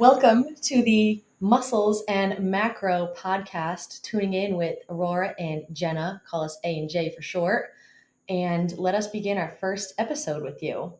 Welcome 0.00 0.56
to 0.62 0.82
the 0.82 1.22
Muscles 1.40 2.02
and 2.08 2.50
Macro 2.50 3.12
podcast, 3.14 4.00
tuning 4.00 4.32
in 4.32 4.56
with 4.56 4.78
Aurora 4.88 5.34
and 5.38 5.64
Jenna, 5.74 6.22
call 6.26 6.42
us 6.42 6.58
A 6.64 6.78
and 6.78 6.88
J 6.88 7.14
for 7.14 7.20
short, 7.20 7.66
and 8.26 8.72
let 8.78 8.94
us 8.94 9.08
begin 9.08 9.36
our 9.36 9.54
first 9.60 9.92
episode 9.98 10.42
with 10.42 10.62
you. 10.62 10.94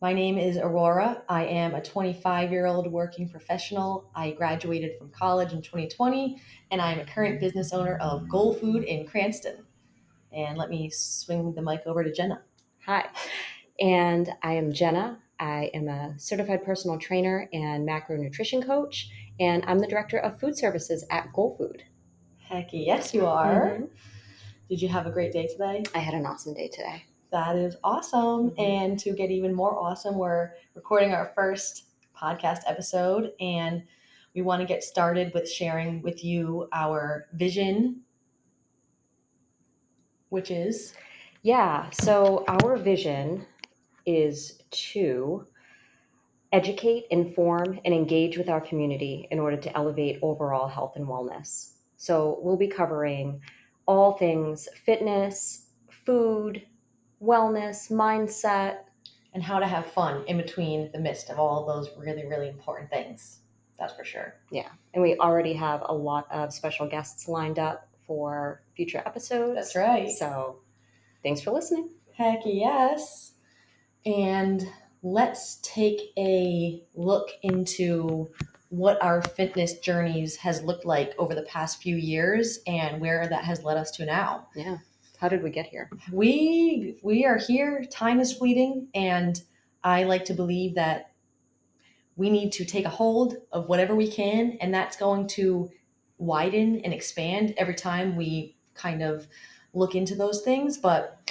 My 0.00 0.12
name 0.12 0.38
is 0.38 0.58
Aurora. 0.58 1.24
I 1.28 1.46
am 1.46 1.74
a 1.74 1.82
25 1.82 2.52
year 2.52 2.66
old 2.66 2.86
working 2.92 3.28
professional. 3.28 4.08
I 4.14 4.30
graduated 4.30 4.96
from 4.96 5.10
college 5.10 5.52
in 5.52 5.60
2020, 5.60 6.40
and 6.70 6.80
I 6.80 6.92
am 6.92 7.00
a 7.00 7.04
current 7.04 7.40
business 7.40 7.72
owner 7.72 7.96
of 7.96 8.28
Goal 8.28 8.54
Food 8.54 8.84
in 8.84 9.08
Cranston. 9.08 9.64
And 10.30 10.56
let 10.56 10.70
me 10.70 10.88
swing 10.90 11.52
the 11.52 11.62
mic 11.62 11.82
over 11.84 12.04
to 12.04 12.12
Jenna. 12.12 12.42
Hi, 12.86 13.06
and 13.80 14.30
I 14.44 14.52
am 14.52 14.72
Jenna. 14.72 15.18
I 15.38 15.70
am 15.74 15.88
a 15.88 16.14
certified 16.18 16.64
personal 16.64 16.98
trainer 16.98 17.48
and 17.52 17.86
macronutrition 17.86 18.64
coach, 18.66 19.10
and 19.38 19.64
I'm 19.66 19.78
the 19.78 19.86
director 19.86 20.18
of 20.18 20.40
food 20.40 20.56
services 20.56 21.04
at 21.10 21.32
Goal 21.32 21.56
Food. 21.58 21.82
Heck 22.38 22.68
yes, 22.72 23.12
you 23.12 23.26
are. 23.26 23.78
Mhm. 23.78 23.90
Did 24.68 24.82
you 24.82 24.88
have 24.88 25.06
a 25.06 25.10
great 25.10 25.32
day 25.32 25.46
today? 25.46 25.84
I 25.94 25.98
had 25.98 26.14
an 26.14 26.26
awesome 26.26 26.54
day 26.54 26.68
today. 26.68 27.04
That 27.30 27.56
is 27.56 27.76
awesome. 27.84 28.50
Mhm. 28.50 28.58
And 28.58 28.98
to 29.00 29.12
get 29.12 29.30
even 29.30 29.52
more 29.52 29.78
awesome, 29.78 30.16
we're 30.16 30.52
recording 30.74 31.12
our 31.12 31.32
first 31.34 31.84
podcast 32.16 32.60
episode, 32.66 33.32
and 33.40 33.82
we 34.34 34.42
want 34.42 34.60
to 34.60 34.66
get 34.66 34.82
started 34.84 35.32
with 35.34 35.50
sharing 35.50 36.02
with 36.02 36.24
you 36.24 36.68
our 36.72 37.26
vision, 37.32 38.02
which 40.28 40.50
is 40.50 40.94
Yeah, 41.42 41.90
so 41.90 42.44
our 42.48 42.76
vision 42.76 43.46
is 44.06 44.62
to 44.70 45.46
educate, 46.52 47.04
inform, 47.10 47.80
and 47.84 47.92
engage 47.92 48.38
with 48.38 48.48
our 48.48 48.60
community 48.60 49.28
in 49.30 49.38
order 49.38 49.56
to 49.56 49.76
elevate 49.76 50.18
overall 50.22 50.68
health 50.68 50.94
and 50.96 51.06
wellness. 51.06 51.72
So 51.96 52.38
we'll 52.40 52.56
be 52.56 52.68
covering 52.68 53.40
all 53.86 54.12
things 54.12 54.68
fitness, 54.84 55.66
food, 56.04 56.62
wellness, 57.22 57.90
mindset, 57.90 58.78
and 59.34 59.42
how 59.42 59.58
to 59.58 59.66
have 59.66 59.86
fun 59.86 60.24
in 60.26 60.36
between 60.36 60.90
the 60.92 60.98
midst 60.98 61.30
of 61.30 61.38
all 61.38 61.66
those 61.66 61.90
really, 61.98 62.26
really 62.26 62.48
important 62.48 62.90
things. 62.90 63.40
That's 63.78 63.92
for 63.94 64.04
sure. 64.04 64.36
Yeah, 64.50 64.68
and 64.94 65.02
we 65.02 65.16
already 65.18 65.52
have 65.52 65.82
a 65.86 65.94
lot 65.94 66.26
of 66.30 66.52
special 66.52 66.88
guests 66.88 67.28
lined 67.28 67.58
up 67.58 67.88
for 68.06 68.62
future 68.74 69.02
episodes. 69.04 69.54
That's 69.56 69.76
right. 69.76 70.10
So, 70.10 70.60
thanks 71.22 71.42
for 71.42 71.50
listening. 71.50 71.90
Heck 72.14 72.40
yes. 72.46 73.32
And 74.06 74.66
let's 75.02 75.58
take 75.62 76.12
a 76.16 76.82
look 76.94 77.28
into 77.42 78.30
what 78.68 79.02
our 79.02 79.22
fitness 79.22 79.78
journeys 79.78 80.36
has 80.36 80.62
looked 80.62 80.84
like 80.84 81.12
over 81.18 81.34
the 81.34 81.42
past 81.42 81.82
few 81.82 81.96
years 81.96 82.60
and 82.66 83.00
where 83.00 83.26
that 83.26 83.44
has 83.44 83.62
led 83.62 83.76
us 83.76 83.90
to 83.92 84.06
now. 84.06 84.48
Yeah. 84.54 84.78
How 85.18 85.28
did 85.28 85.42
we 85.42 85.50
get 85.50 85.66
here? 85.66 85.90
We 86.12 86.98
we 87.02 87.24
are 87.24 87.38
here, 87.38 87.84
time 87.90 88.20
is 88.20 88.32
fleeting 88.32 88.88
and 88.94 89.40
I 89.82 90.04
like 90.04 90.24
to 90.26 90.34
believe 90.34 90.74
that 90.74 91.12
we 92.16 92.30
need 92.30 92.52
to 92.52 92.64
take 92.64 92.84
a 92.84 92.90
hold 92.90 93.36
of 93.52 93.68
whatever 93.68 93.94
we 93.94 94.10
can 94.10 94.58
and 94.60 94.74
that's 94.74 94.96
going 94.96 95.26
to 95.28 95.70
widen 96.18 96.80
and 96.80 96.92
expand 96.92 97.54
every 97.56 97.74
time 97.74 98.16
we 98.16 98.56
kind 98.74 99.02
of 99.02 99.26
look 99.72 99.94
into 99.94 100.14
those 100.14 100.42
things, 100.42 100.76
but 100.76 101.30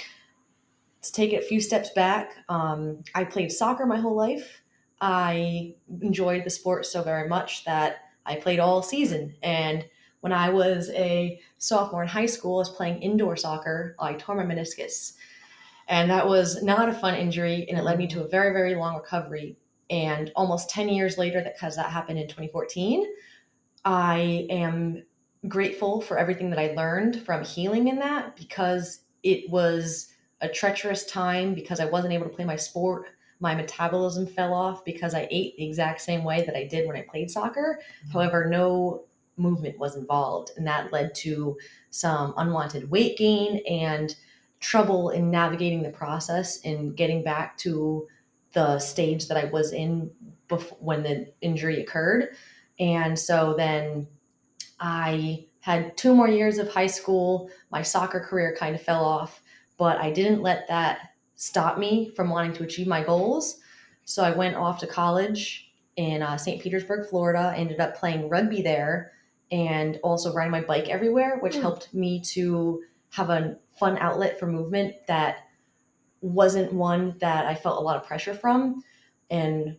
take 1.10 1.32
it 1.32 1.42
a 1.42 1.46
few 1.46 1.60
steps 1.60 1.90
back, 1.90 2.32
um, 2.48 3.02
I 3.14 3.24
played 3.24 3.52
soccer 3.52 3.86
my 3.86 3.98
whole 3.98 4.16
life. 4.16 4.62
I 5.00 5.74
enjoyed 6.00 6.44
the 6.44 6.50
sport 6.50 6.86
so 6.86 7.02
very 7.02 7.28
much 7.28 7.64
that 7.64 7.98
I 8.24 8.36
played 8.36 8.58
all 8.58 8.82
season. 8.82 9.34
And 9.42 9.86
when 10.20 10.32
I 10.32 10.48
was 10.48 10.90
a 10.90 11.40
sophomore 11.58 12.02
in 12.02 12.08
high 12.08 12.26
school, 12.26 12.56
I 12.56 12.58
was 12.60 12.70
playing 12.70 13.02
indoor 13.02 13.36
soccer. 13.36 13.94
I 13.98 14.14
tore 14.14 14.34
my 14.36 14.42
meniscus. 14.42 15.12
And 15.88 16.10
that 16.10 16.26
was 16.26 16.62
not 16.62 16.88
a 16.88 16.92
fun 16.92 17.14
injury, 17.14 17.66
and 17.68 17.78
it 17.78 17.84
led 17.84 17.98
me 17.98 18.08
to 18.08 18.24
a 18.24 18.28
very, 18.28 18.52
very 18.52 18.74
long 18.74 18.96
recovery. 18.96 19.56
And 19.88 20.32
almost 20.34 20.68
10 20.70 20.88
years 20.88 21.16
later, 21.16 21.42
because 21.44 21.76
that 21.76 21.90
happened 21.90 22.18
in 22.18 22.26
2014, 22.26 23.06
I 23.84 24.46
am 24.50 25.04
grateful 25.46 26.00
for 26.00 26.18
everything 26.18 26.50
that 26.50 26.58
I 26.58 26.74
learned 26.74 27.22
from 27.24 27.44
healing 27.44 27.86
in 27.86 28.00
that 28.00 28.34
because 28.34 29.00
it 29.22 29.48
was 29.48 30.12
a 30.40 30.48
treacherous 30.48 31.04
time 31.06 31.54
because 31.54 31.80
I 31.80 31.86
wasn't 31.86 32.14
able 32.14 32.26
to 32.26 32.34
play 32.34 32.44
my 32.44 32.56
sport. 32.56 33.08
My 33.40 33.54
metabolism 33.54 34.26
fell 34.26 34.54
off 34.54 34.84
because 34.84 35.14
I 35.14 35.28
ate 35.30 35.56
the 35.56 35.66
exact 35.66 36.00
same 36.00 36.24
way 36.24 36.44
that 36.44 36.56
I 36.56 36.64
did 36.64 36.86
when 36.86 36.96
I 36.96 37.02
played 37.02 37.30
soccer. 37.30 37.80
Mm-hmm. 37.80 38.12
However, 38.12 38.48
no 38.48 39.04
movement 39.36 39.78
was 39.78 39.96
involved, 39.96 40.52
and 40.56 40.66
that 40.66 40.92
led 40.92 41.14
to 41.16 41.56
some 41.90 42.32
unwanted 42.36 42.90
weight 42.90 43.18
gain 43.18 43.60
and 43.68 44.14
trouble 44.60 45.10
in 45.10 45.30
navigating 45.30 45.82
the 45.82 45.90
process 45.90 46.60
and 46.64 46.96
getting 46.96 47.22
back 47.22 47.58
to 47.58 48.06
the 48.52 48.78
stage 48.78 49.28
that 49.28 49.36
I 49.36 49.44
was 49.44 49.72
in 49.72 50.10
before 50.48 50.78
when 50.80 51.02
the 51.02 51.32
injury 51.42 51.82
occurred. 51.82 52.28
And 52.78 53.18
so 53.18 53.54
then 53.56 54.08
I 54.80 55.46
had 55.60 55.96
two 55.96 56.14
more 56.14 56.28
years 56.28 56.58
of 56.58 56.68
high 56.68 56.86
school. 56.86 57.50
My 57.70 57.82
soccer 57.82 58.20
career 58.20 58.56
kind 58.58 58.74
of 58.74 58.82
fell 58.82 59.04
off 59.04 59.42
but 59.76 59.98
I 59.98 60.10
didn't 60.10 60.42
let 60.42 60.68
that 60.68 61.10
stop 61.34 61.78
me 61.78 62.10
from 62.16 62.30
wanting 62.30 62.52
to 62.54 62.64
achieve 62.64 62.86
my 62.86 63.02
goals. 63.02 63.60
So 64.04 64.22
I 64.22 64.30
went 64.30 64.56
off 64.56 64.78
to 64.80 64.86
college 64.86 65.70
in 65.96 66.22
uh, 66.22 66.36
St. 66.36 66.62
Petersburg, 66.62 67.08
Florida. 67.08 67.52
Ended 67.56 67.80
up 67.80 67.96
playing 67.96 68.28
rugby 68.28 68.62
there 68.62 69.12
and 69.50 69.98
also 70.02 70.32
riding 70.32 70.50
my 70.52 70.62
bike 70.62 70.88
everywhere, 70.88 71.38
which 71.40 71.54
Mm. 71.56 71.62
helped 71.62 71.94
me 71.94 72.20
to 72.20 72.82
have 73.10 73.30
a 73.30 73.56
fun 73.78 73.96
outlet 73.98 74.38
for 74.38 74.46
movement 74.46 74.94
that 75.06 75.38
wasn't 76.20 76.72
one 76.72 77.16
that 77.18 77.46
I 77.46 77.54
felt 77.54 77.78
a 77.78 77.82
lot 77.84 77.96
of 77.96 78.04
pressure 78.04 78.34
from. 78.34 78.82
And 79.30 79.78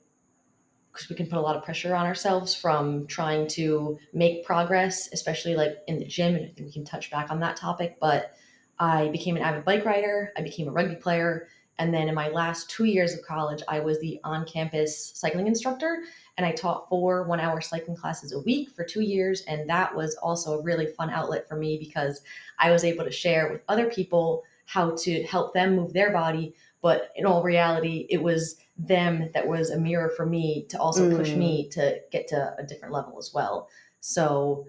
because 0.91 1.09
we 1.09 1.15
can 1.15 1.27
put 1.27 1.37
a 1.37 1.41
lot 1.41 1.55
of 1.55 1.63
pressure 1.63 1.95
on 1.95 2.05
ourselves 2.05 2.55
from 2.55 3.05
trying 3.07 3.47
to 3.47 3.97
make 4.13 4.45
progress, 4.45 5.09
especially 5.13 5.55
like 5.55 5.77
in 5.87 5.99
the 5.99 6.05
gym. 6.05 6.35
And 6.35 6.45
I 6.45 6.49
think 6.49 6.67
we 6.67 6.71
can 6.71 6.85
touch 6.85 7.11
back 7.11 7.29
on 7.29 7.39
that 7.41 7.55
topic. 7.55 7.97
But 7.99 8.33
I 8.79 9.09
became 9.09 9.35
an 9.37 9.43
avid 9.43 9.65
bike 9.65 9.85
rider, 9.85 10.31
I 10.37 10.41
became 10.41 10.67
a 10.67 10.71
rugby 10.71 10.95
player, 10.95 11.47
and 11.79 11.93
then 11.93 12.07
in 12.09 12.15
my 12.15 12.29
last 12.29 12.69
two 12.69 12.85
years 12.85 13.13
of 13.13 13.21
college, 13.21 13.61
I 13.67 13.79
was 13.79 13.99
the 13.99 14.19
on 14.23 14.45
campus 14.45 15.11
cycling 15.15 15.47
instructor 15.47 16.03
and 16.37 16.45
I 16.45 16.51
taught 16.51 16.89
four 16.89 17.23
one 17.23 17.39
hour 17.39 17.61
cycling 17.61 17.95
classes 17.97 18.33
a 18.33 18.39
week 18.39 18.71
for 18.71 18.83
two 18.83 19.01
years. 19.01 19.41
And 19.47 19.69
that 19.69 19.95
was 19.95 20.15
also 20.15 20.57
a 20.59 20.63
really 20.63 20.87
fun 20.87 21.09
outlet 21.11 21.47
for 21.47 21.55
me 21.55 21.77
because 21.77 22.21
I 22.59 22.71
was 22.71 22.83
able 22.83 23.05
to 23.05 23.11
share 23.11 23.51
with 23.51 23.61
other 23.67 23.89
people 23.89 24.43
how 24.65 24.95
to 24.97 25.23
help 25.23 25.53
them 25.53 25.75
move 25.75 25.93
their 25.93 26.11
body. 26.11 26.55
But 26.81 27.11
in 27.15 27.25
all 27.25 27.43
reality, 27.43 28.07
it 28.09 28.21
was 28.21 28.57
them 28.77 29.29
that 29.33 29.47
was 29.47 29.69
a 29.69 29.79
mirror 29.79 30.09
for 30.09 30.25
me 30.25 30.65
to 30.69 30.79
also 30.79 31.15
push 31.15 31.31
Mm. 31.31 31.37
me 31.37 31.69
to 31.69 31.99
get 32.11 32.27
to 32.29 32.55
a 32.57 32.63
different 32.63 32.93
level 32.93 33.17
as 33.19 33.33
well. 33.33 33.69
So 33.99 34.65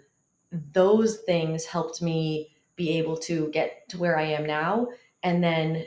those 0.73 1.19
things 1.19 1.65
helped 1.65 2.01
me 2.03 2.51
be 2.79 2.97
able 2.97 3.19
to 3.19 3.49
get 3.49 3.87
to 3.91 3.99
where 3.99 4.17
I 4.17 4.23
am 4.23 4.47
now. 4.47 4.89
And 5.23 5.45
then 5.45 5.85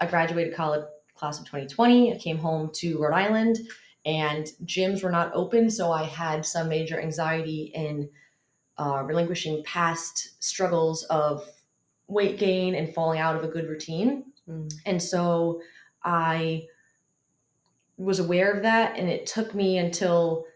I 0.00 0.06
graduated 0.06 0.54
college 0.54 0.84
class 1.14 1.38
of 1.38 1.46
2020. 1.46 2.12
I 2.12 2.18
came 2.18 2.36
home 2.36 2.70
to 2.74 2.98
Rhode 2.98 3.14
Island 3.14 3.60
and 4.04 4.48
gyms 4.64 5.02
were 5.02 5.10
not 5.10 5.30
open. 5.34 5.70
So 5.70 5.92
I 5.92 6.02
had 6.02 6.44
some 6.44 6.68
major 6.68 7.00
anxiety 7.00 7.70
in 7.74 8.10
uh, 8.76 9.04
relinquishing 9.04 9.62
past 9.64 10.42
struggles 10.42 11.04
of 11.04 11.48
weight 12.08 12.38
gain 12.38 12.74
and 12.74 12.92
falling 12.92 13.20
out 13.20 13.36
of 13.36 13.44
a 13.44 13.48
good 13.48 13.68
routine. 13.68 14.24
Mm. 14.48 14.74
And 14.84 15.00
so 15.00 15.62
I 16.02 16.66
was 17.96 18.18
aware 18.18 18.50
of 18.50 18.62
that. 18.62 18.98
And 18.98 19.08
it 19.08 19.26
took 19.26 19.54
me 19.54 19.78
until 19.78 20.46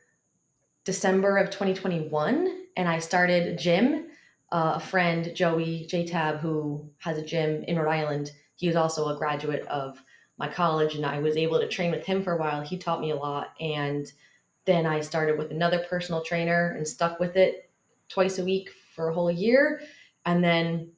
December 0.83 1.39
of 1.39 1.51
2021. 1.51 2.65
And 2.77 2.89
I 2.89 2.99
started 2.99 3.47
a 3.47 3.57
gym. 3.57 4.06
Uh, 4.57 4.77
a 4.77 4.81
friend, 4.81 5.33
Joey 5.35 5.85
J 5.85 6.07
Tab, 6.07 6.39
who 6.39 6.89
has 7.01 7.19
a 7.19 7.23
gym 7.23 7.63
in 7.65 7.79
Rhode 7.79 7.93
Island, 7.93 8.31
he 8.55 8.67
was 8.67 8.75
also 8.75 9.07
a 9.09 9.19
graduate 9.19 9.67
of 9.67 10.03
my 10.39 10.49
college. 10.49 10.95
And 10.95 11.05
I 11.05 11.19
was 11.19 11.37
able 11.37 11.61
to 11.61 11.69
train 11.69 11.91
with 11.91 12.07
him 12.07 12.23
for 12.23 12.33
a 12.33 12.39
while. 12.39 12.63
He 12.63 12.79
taught 12.79 13.03
me 13.03 13.11
a 13.11 13.17
lot. 13.17 13.49
And 13.61 14.11
then 14.65 14.87
I 14.87 15.01
started 15.01 15.37
with 15.37 15.51
another 15.51 15.85
personal 15.91 16.23
trainer 16.23 16.75
and 16.75 16.89
stuck 16.89 17.21
with 17.21 17.37
it 17.37 17.69
twice 18.09 18.39
a 18.39 18.45
week 18.45 18.71
for 18.95 19.11
a 19.11 19.15
whole 19.15 19.31
year. 19.31 19.83
And 20.25 20.43
then 20.43 20.91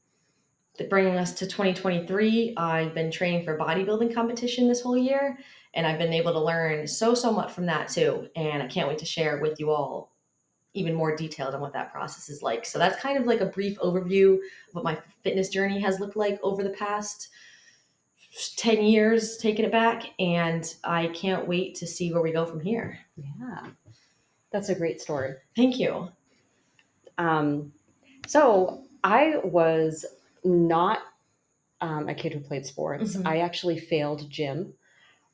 bringing 0.89 1.17
us 1.17 1.33
to 1.33 1.47
2023, 1.49 2.55
I've 2.57 2.95
been 2.95 3.11
training 3.11 3.45
for 3.45 3.59
bodybuilding 3.59 4.15
competition 4.15 4.69
this 4.69 4.83
whole 4.83 4.97
year. 4.97 5.37
And 5.75 5.85
I've 5.85 5.99
been 5.99 6.13
able 6.13 6.33
to 6.33 6.41
learn 6.41 6.87
so, 6.87 7.13
so 7.13 7.33
much 7.33 7.51
from 7.51 7.67
that 7.67 7.89
too. 7.89 8.29
And 8.37 8.63
I 8.63 8.69
can't 8.69 8.87
wait 8.87 8.99
to 8.99 9.05
share 9.05 9.41
with 9.41 9.59
you 9.59 9.73
all 9.73 10.13
even 10.79 10.95
more 10.95 11.15
detailed 11.17 11.55
on 11.55 11.61
what 11.61 11.73
that 11.73 11.93
process 11.93 12.29
is 12.29 12.43
like. 12.43 12.65
So 12.65 12.79
that's 12.79 13.01
kind 13.01 13.19
of 13.19 13.27
like 13.27 13.41
a 13.41 13.47
brief 13.47 13.79
overview 13.79 14.35
of 14.35 14.75
what 14.75 14.85
my 14.85 14.99
fitness 15.23 15.49
journey 15.49 15.81
has 15.81 16.01
looked 16.01 16.17
like 16.17 16.39
over 16.43 16.63
the 16.63 16.71
past 16.71 17.29
10 18.57 18.83
years, 18.85 19.37
taking 19.39 19.65
it 19.65 19.73
back. 19.73 20.11
And 20.19 20.73
I 20.85 21.09
can't 21.09 21.47
wait 21.49 21.75
to 21.77 21.87
see 21.87 22.13
where 22.13 22.23
we 22.23 22.33
go 22.33 22.45
from 22.47 22.61
here. 22.61 22.99
Yeah. 23.17 23.67
That's 24.51 24.69
a 24.69 24.75
great 24.75 25.01
story. 25.01 25.35
Thank 25.57 25.79
you. 25.79 26.09
Um, 27.19 27.73
so 28.27 28.85
I 29.05 29.37
was 29.45 30.07
not 30.45 31.01
um, 31.81 32.09
a 32.09 32.15
kid 32.15 32.33
who 32.33 32.41
played 32.41 32.67
sports. 32.67 33.17
Mhm. 33.17 33.27
I 33.27 33.39
actually 33.39 33.79
failed 33.79 34.29
gym 34.31 34.75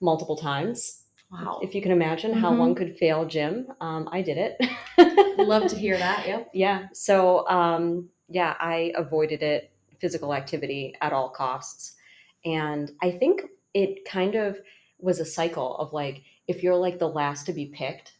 multiple 0.00 0.36
times. 0.36 1.03
Wow. 1.34 1.58
If 1.62 1.74
you 1.74 1.82
can 1.82 1.90
imagine 1.90 2.32
how 2.32 2.52
Mhm. 2.52 2.58
one 2.58 2.74
could 2.74 2.96
fail 2.96 3.24
gym, 3.24 3.72
um, 3.80 4.08
I 4.12 4.22
did 4.22 4.38
it. 4.38 5.38
Love 5.38 5.66
to 5.68 5.76
hear 5.84 5.98
that. 5.98 6.26
Yep. 6.26 6.50
Yeah. 6.54 6.88
So, 6.92 7.48
um, 7.48 8.08
yeah, 8.28 8.54
I 8.60 8.92
avoided 8.94 9.42
it, 9.42 9.70
physical 10.00 10.32
activity 10.32 10.94
at 11.00 11.12
all 11.12 11.28
costs. 11.30 11.96
And 12.44 12.92
I 13.02 13.10
think 13.10 13.42
it 13.74 14.04
kind 14.04 14.36
of 14.36 14.60
was 15.00 15.18
a 15.18 15.24
cycle 15.24 15.76
of 15.78 15.92
like, 15.92 16.22
if 16.46 16.62
you're 16.62 16.76
like 16.76 16.98
the 16.98 17.08
last 17.08 17.46
to 17.46 17.52
be 17.52 17.66
picked, 17.66 18.12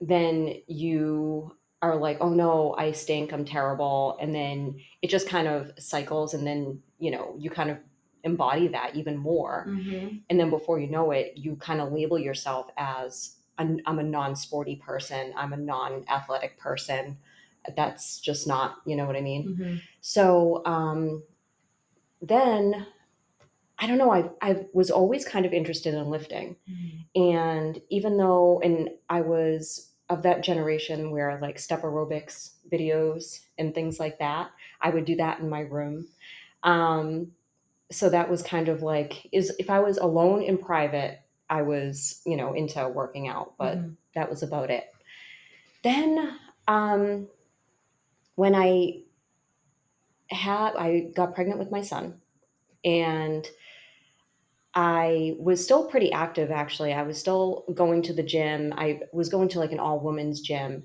then 0.00 0.54
you 0.66 1.56
are 1.80 1.96
like, 1.96 2.18
oh 2.20 2.28
no, 2.28 2.74
I 2.78 2.92
stink, 2.92 3.32
I'm 3.32 3.44
terrible. 3.44 4.16
And 4.20 4.34
then 4.34 4.76
it 5.02 5.10
just 5.10 5.28
kind 5.28 5.48
of 5.48 5.72
cycles. 5.78 6.34
And 6.34 6.46
then, 6.46 6.80
you 6.98 7.10
know, 7.10 7.34
you 7.38 7.50
kind 7.50 7.70
of 7.70 7.78
embody 8.24 8.68
that 8.68 8.94
even 8.94 9.16
more. 9.16 9.66
Mm-hmm. 9.68 10.16
And 10.30 10.40
then 10.40 10.50
before 10.50 10.78
you 10.78 10.88
know 10.88 11.10
it, 11.10 11.32
you 11.36 11.56
kind 11.56 11.80
of 11.80 11.92
label 11.92 12.18
yourself 12.18 12.70
as 12.76 13.36
I'm, 13.58 13.80
I'm 13.86 13.98
a 13.98 14.04
non 14.04 14.36
sporty 14.36 14.76
person, 14.76 15.32
I'm 15.36 15.52
a 15.52 15.56
non 15.56 16.04
athletic 16.08 16.58
person. 16.58 17.18
That's 17.76 18.18
just 18.20 18.46
not, 18.46 18.76
you 18.86 18.96
know 18.96 19.06
what 19.06 19.16
I 19.16 19.20
mean? 19.20 19.48
Mm-hmm. 19.48 19.76
So 20.00 20.62
um, 20.64 21.22
then 22.20 22.86
I 23.78 23.86
don't 23.86 23.98
know, 23.98 24.12
I, 24.12 24.30
I 24.40 24.66
was 24.72 24.90
always 24.90 25.24
kind 25.24 25.44
of 25.44 25.52
interested 25.52 25.94
in 25.94 26.08
lifting. 26.08 26.56
And 27.16 27.80
even 27.90 28.16
though, 28.16 28.60
and 28.62 28.90
I 29.10 29.22
was 29.22 29.90
of 30.08 30.22
that 30.22 30.42
generation 30.42 31.10
where 31.10 31.38
like 31.40 31.58
step 31.58 31.82
aerobics 31.82 32.52
videos 32.70 33.40
and 33.58 33.74
things 33.74 33.98
like 33.98 34.18
that, 34.20 34.50
I 34.80 34.90
would 34.90 35.04
do 35.04 35.16
that 35.16 35.40
in 35.40 35.48
my 35.48 35.60
room. 35.60 36.06
Um, 36.62 37.32
so 37.92 38.08
that 38.10 38.30
was 38.30 38.42
kind 38.42 38.68
of 38.68 38.82
like, 38.82 39.28
is 39.32 39.54
if 39.58 39.70
I 39.70 39.80
was 39.80 39.98
alone 39.98 40.42
in 40.42 40.58
private, 40.58 41.20
I 41.50 41.62
was, 41.62 42.22
you 42.26 42.36
know, 42.36 42.54
into 42.54 42.88
working 42.88 43.28
out, 43.28 43.54
but 43.58 43.78
Mhm. 43.78 43.96
that 44.14 44.30
was 44.30 44.42
about 44.42 44.70
it. 44.70 44.84
Then 45.82 46.38
um, 46.68 47.28
when 48.36 48.54
I 48.54 49.02
had, 50.30 50.76
I 50.76 51.10
got 51.14 51.34
pregnant 51.34 51.58
with 51.58 51.70
my 51.70 51.82
son 51.82 52.20
and 52.84 53.46
I 54.74 55.36
was 55.38 55.62
still 55.62 55.86
pretty 55.86 56.12
active 56.12 56.50
actually. 56.50 56.94
I 56.94 57.02
was 57.02 57.18
still 57.18 57.64
going 57.74 58.02
to 58.02 58.14
the 58.14 58.22
gym. 58.22 58.72
I 58.76 59.00
was 59.12 59.28
going 59.28 59.48
to 59.50 59.58
like 59.58 59.72
an 59.72 59.80
all 59.80 60.00
women's 60.00 60.40
gym 60.40 60.84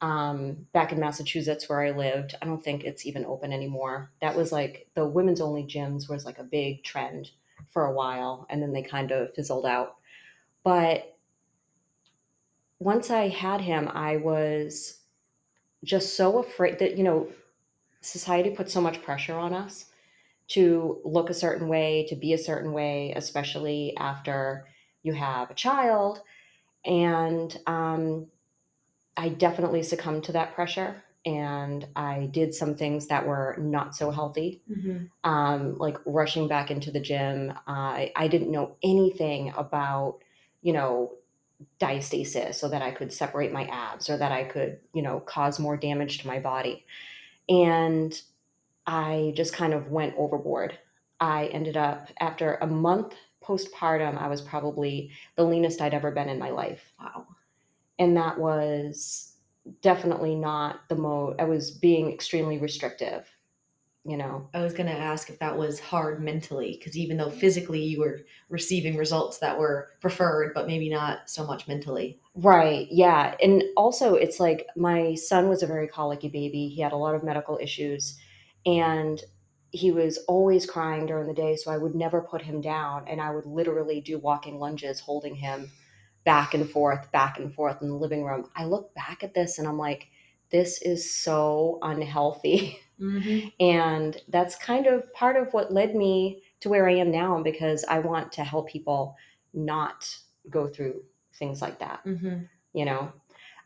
um, 0.00 0.66
back 0.72 0.92
in 0.92 1.00
Massachusetts 1.00 1.68
where 1.68 1.82
I 1.82 1.90
lived. 1.90 2.34
I 2.40 2.46
don't 2.46 2.62
think 2.62 2.84
it's 2.84 3.06
even 3.06 3.24
open 3.24 3.52
anymore. 3.52 4.10
That 4.20 4.36
was 4.36 4.52
like 4.52 4.88
the 4.94 5.06
women's 5.06 5.40
only 5.40 5.64
gyms 5.64 6.08
was 6.08 6.24
like 6.24 6.38
a 6.38 6.44
big 6.44 6.82
trend 6.82 7.30
for 7.70 7.84
a 7.84 7.92
while 7.92 8.46
and 8.48 8.62
then 8.62 8.72
they 8.72 8.82
kind 8.82 9.10
of 9.12 9.34
fizzled 9.34 9.66
out. 9.66 9.96
But 10.64 11.16
once 12.78 13.10
I 13.10 13.28
had 13.28 13.60
him, 13.60 13.88
I 13.92 14.16
was 14.16 15.00
just 15.84 16.16
so 16.16 16.38
afraid 16.38 16.78
that, 16.78 16.96
you 16.96 17.04
know, 17.04 17.28
society 18.00 18.50
puts 18.50 18.72
so 18.72 18.80
much 18.80 19.02
pressure 19.02 19.36
on 19.36 19.52
us 19.52 19.86
to 20.48 21.00
look 21.04 21.30
a 21.30 21.34
certain 21.34 21.68
way, 21.68 22.06
to 22.08 22.16
be 22.16 22.32
a 22.32 22.38
certain 22.38 22.72
way, 22.72 23.12
especially 23.14 23.94
after 23.98 24.66
you 25.02 25.12
have 25.12 25.50
a 25.50 25.54
child. 25.54 26.22
And 26.84 27.56
um, 27.66 28.26
I 29.20 29.28
definitely 29.28 29.82
succumbed 29.82 30.24
to 30.24 30.32
that 30.32 30.54
pressure. 30.54 31.02
And 31.26 31.86
I 31.94 32.30
did 32.32 32.54
some 32.54 32.74
things 32.74 33.08
that 33.08 33.26
were 33.26 33.56
not 33.58 33.94
so 33.94 34.10
healthy, 34.10 34.62
Mm-hmm. 34.70 35.30
um, 35.30 35.76
like 35.76 35.98
rushing 36.06 36.48
back 36.48 36.70
into 36.70 36.90
the 36.90 37.00
gym. 37.00 37.52
I 37.66 38.10
I 38.16 38.26
didn't 38.28 38.50
know 38.50 38.76
anything 38.82 39.52
about, 39.56 40.20
you 40.62 40.72
know, 40.72 41.12
diastasis 41.78 42.54
so 42.54 42.68
that 42.68 42.80
I 42.80 42.90
could 42.90 43.12
separate 43.12 43.52
my 43.52 43.64
abs 43.64 44.08
or 44.08 44.16
that 44.16 44.32
I 44.32 44.44
could, 44.44 44.78
you 44.94 45.02
know, 45.02 45.20
cause 45.20 45.60
more 45.60 45.76
damage 45.76 46.14
to 46.20 46.26
my 46.26 46.38
body. 46.38 46.86
And 47.50 48.18
I 48.86 49.34
just 49.36 49.52
kind 49.52 49.74
of 49.74 49.90
went 49.90 50.14
overboard. 50.16 50.78
I 51.20 51.46
ended 51.46 51.76
up, 51.76 52.08
after 52.18 52.54
a 52.62 52.66
month 52.66 53.14
postpartum, 53.44 54.16
I 54.16 54.28
was 54.28 54.40
probably 54.40 55.10
the 55.36 55.44
leanest 55.44 55.82
I'd 55.82 55.92
ever 55.92 56.10
been 56.10 56.30
in 56.30 56.38
my 56.38 56.50
life. 56.50 56.92
Wow. 56.98 57.26
And 58.00 58.16
that 58.16 58.38
was 58.38 59.34
definitely 59.82 60.34
not 60.34 60.88
the 60.88 60.96
most, 60.96 61.38
I 61.38 61.44
was 61.44 61.70
being 61.70 62.10
extremely 62.10 62.56
restrictive, 62.56 63.28
you 64.06 64.16
know. 64.16 64.48
I 64.54 64.62
was 64.62 64.72
going 64.72 64.88
to 64.88 64.98
ask 64.98 65.28
if 65.28 65.38
that 65.40 65.58
was 65.58 65.78
hard 65.78 66.22
mentally, 66.24 66.76
because 66.78 66.96
even 66.96 67.18
though 67.18 67.30
physically 67.30 67.84
you 67.84 68.00
were 68.00 68.22
receiving 68.48 68.96
results 68.96 69.36
that 69.38 69.58
were 69.58 69.90
preferred, 70.00 70.54
but 70.54 70.66
maybe 70.66 70.88
not 70.88 71.28
so 71.28 71.44
much 71.46 71.68
mentally. 71.68 72.18
Right. 72.34 72.88
Yeah. 72.90 73.36
And 73.42 73.62
also, 73.76 74.14
it's 74.14 74.40
like 74.40 74.66
my 74.76 75.14
son 75.14 75.50
was 75.50 75.62
a 75.62 75.66
very 75.66 75.86
colicky 75.86 76.28
baby. 76.28 76.68
He 76.68 76.80
had 76.80 76.92
a 76.92 76.96
lot 76.96 77.14
of 77.14 77.22
medical 77.22 77.58
issues 77.60 78.18
and 78.64 79.22
he 79.72 79.92
was 79.92 80.18
always 80.26 80.64
crying 80.64 81.04
during 81.04 81.28
the 81.28 81.34
day. 81.34 81.54
So 81.56 81.70
I 81.70 81.76
would 81.76 81.94
never 81.94 82.22
put 82.22 82.42
him 82.42 82.62
down. 82.62 83.06
And 83.06 83.20
I 83.20 83.30
would 83.30 83.46
literally 83.46 84.00
do 84.00 84.18
walking 84.18 84.58
lunges 84.58 85.00
holding 85.00 85.34
him 85.34 85.70
back 86.24 86.54
and 86.54 86.68
forth, 86.68 87.10
back 87.12 87.38
and 87.38 87.52
forth 87.54 87.80
in 87.82 87.88
the 87.88 87.94
living 87.94 88.24
room. 88.24 88.48
I 88.54 88.64
look 88.64 88.94
back 88.94 89.22
at 89.24 89.34
this 89.34 89.58
and 89.58 89.66
I'm 89.66 89.78
like, 89.78 90.08
this 90.50 90.82
is 90.82 91.10
so 91.14 91.78
unhealthy. 91.82 92.78
Mm-hmm. 93.00 93.48
And 93.60 94.20
that's 94.28 94.56
kind 94.56 94.86
of 94.86 95.10
part 95.14 95.36
of 95.36 95.52
what 95.54 95.72
led 95.72 95.94
me 95.94 96.42
to 96.60 96.68
where 96.68 96.86
I 96.88 96.96
am 96.96 97.10
now 97.10 97.42
because 97.42 97.82
I 97.88 97.98
want 98.00 98.32
to 98.32 98.44
help 98.44 98.68
people 98.68 99.16
not 99.54 100.06
go 100.50 100.68
through 100.68 101.02
things 101.34 101.62
like 101.62 101.78
that 101.78 102.00
Mm-hmm. 102.04 102.40
you 102.74 102.84
know 102.84 103.12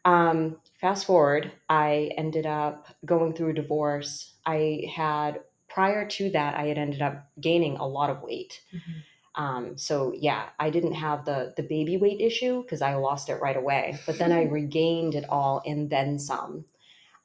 um, 0.04 0.58
fast 0.80 1.06
forward 1.06 1.50
i 1.68 2.10
ended 2.16 2.46
up 2.46 2.86
going 3.04 3.32
through 3.34 3.50
a 3.50 3.54
divorce 3.54 4.34
i 4.46 4.82
had 4.94 5.40
prior 5.68 6.06
to 6.06 6.30
that 6.30 6.54
i 6.56 6.66
had 6.66 6.78
ended 6.78 7.02
up 7.02 7.28
gaining 7.40 7.76
a 7.76 7.86
lot 7.86 8.10
of 8.10 8.22
weight 8.22 8.60
Mm-hmm. 8.74 9.00
Um, 9.36 9.76
so 9.76 10.12
yeah 10.16 10.50
i 10.58 10.70
didn't 10.70 10.92
have 10.94 11.25
the 11.25 11.52
the 11.56 11.62
baby 11.62 11.96
weight 11.96 12.20
issue 12.20 12.62
because 12.62 12.82
i 12.82 12.94
lost 12.94 13.28
it 13.28 13.40
right 13.42 13.56
away 13.56 13.98
but 14.06 14.19
then 14.19 14.32
i 14.32 14.42
regained 14.50 15.14
it 15.14 15.25
all 15.28 15.62
and 15.66 15.90
then 15.90 16.19
some. 16.19 16.64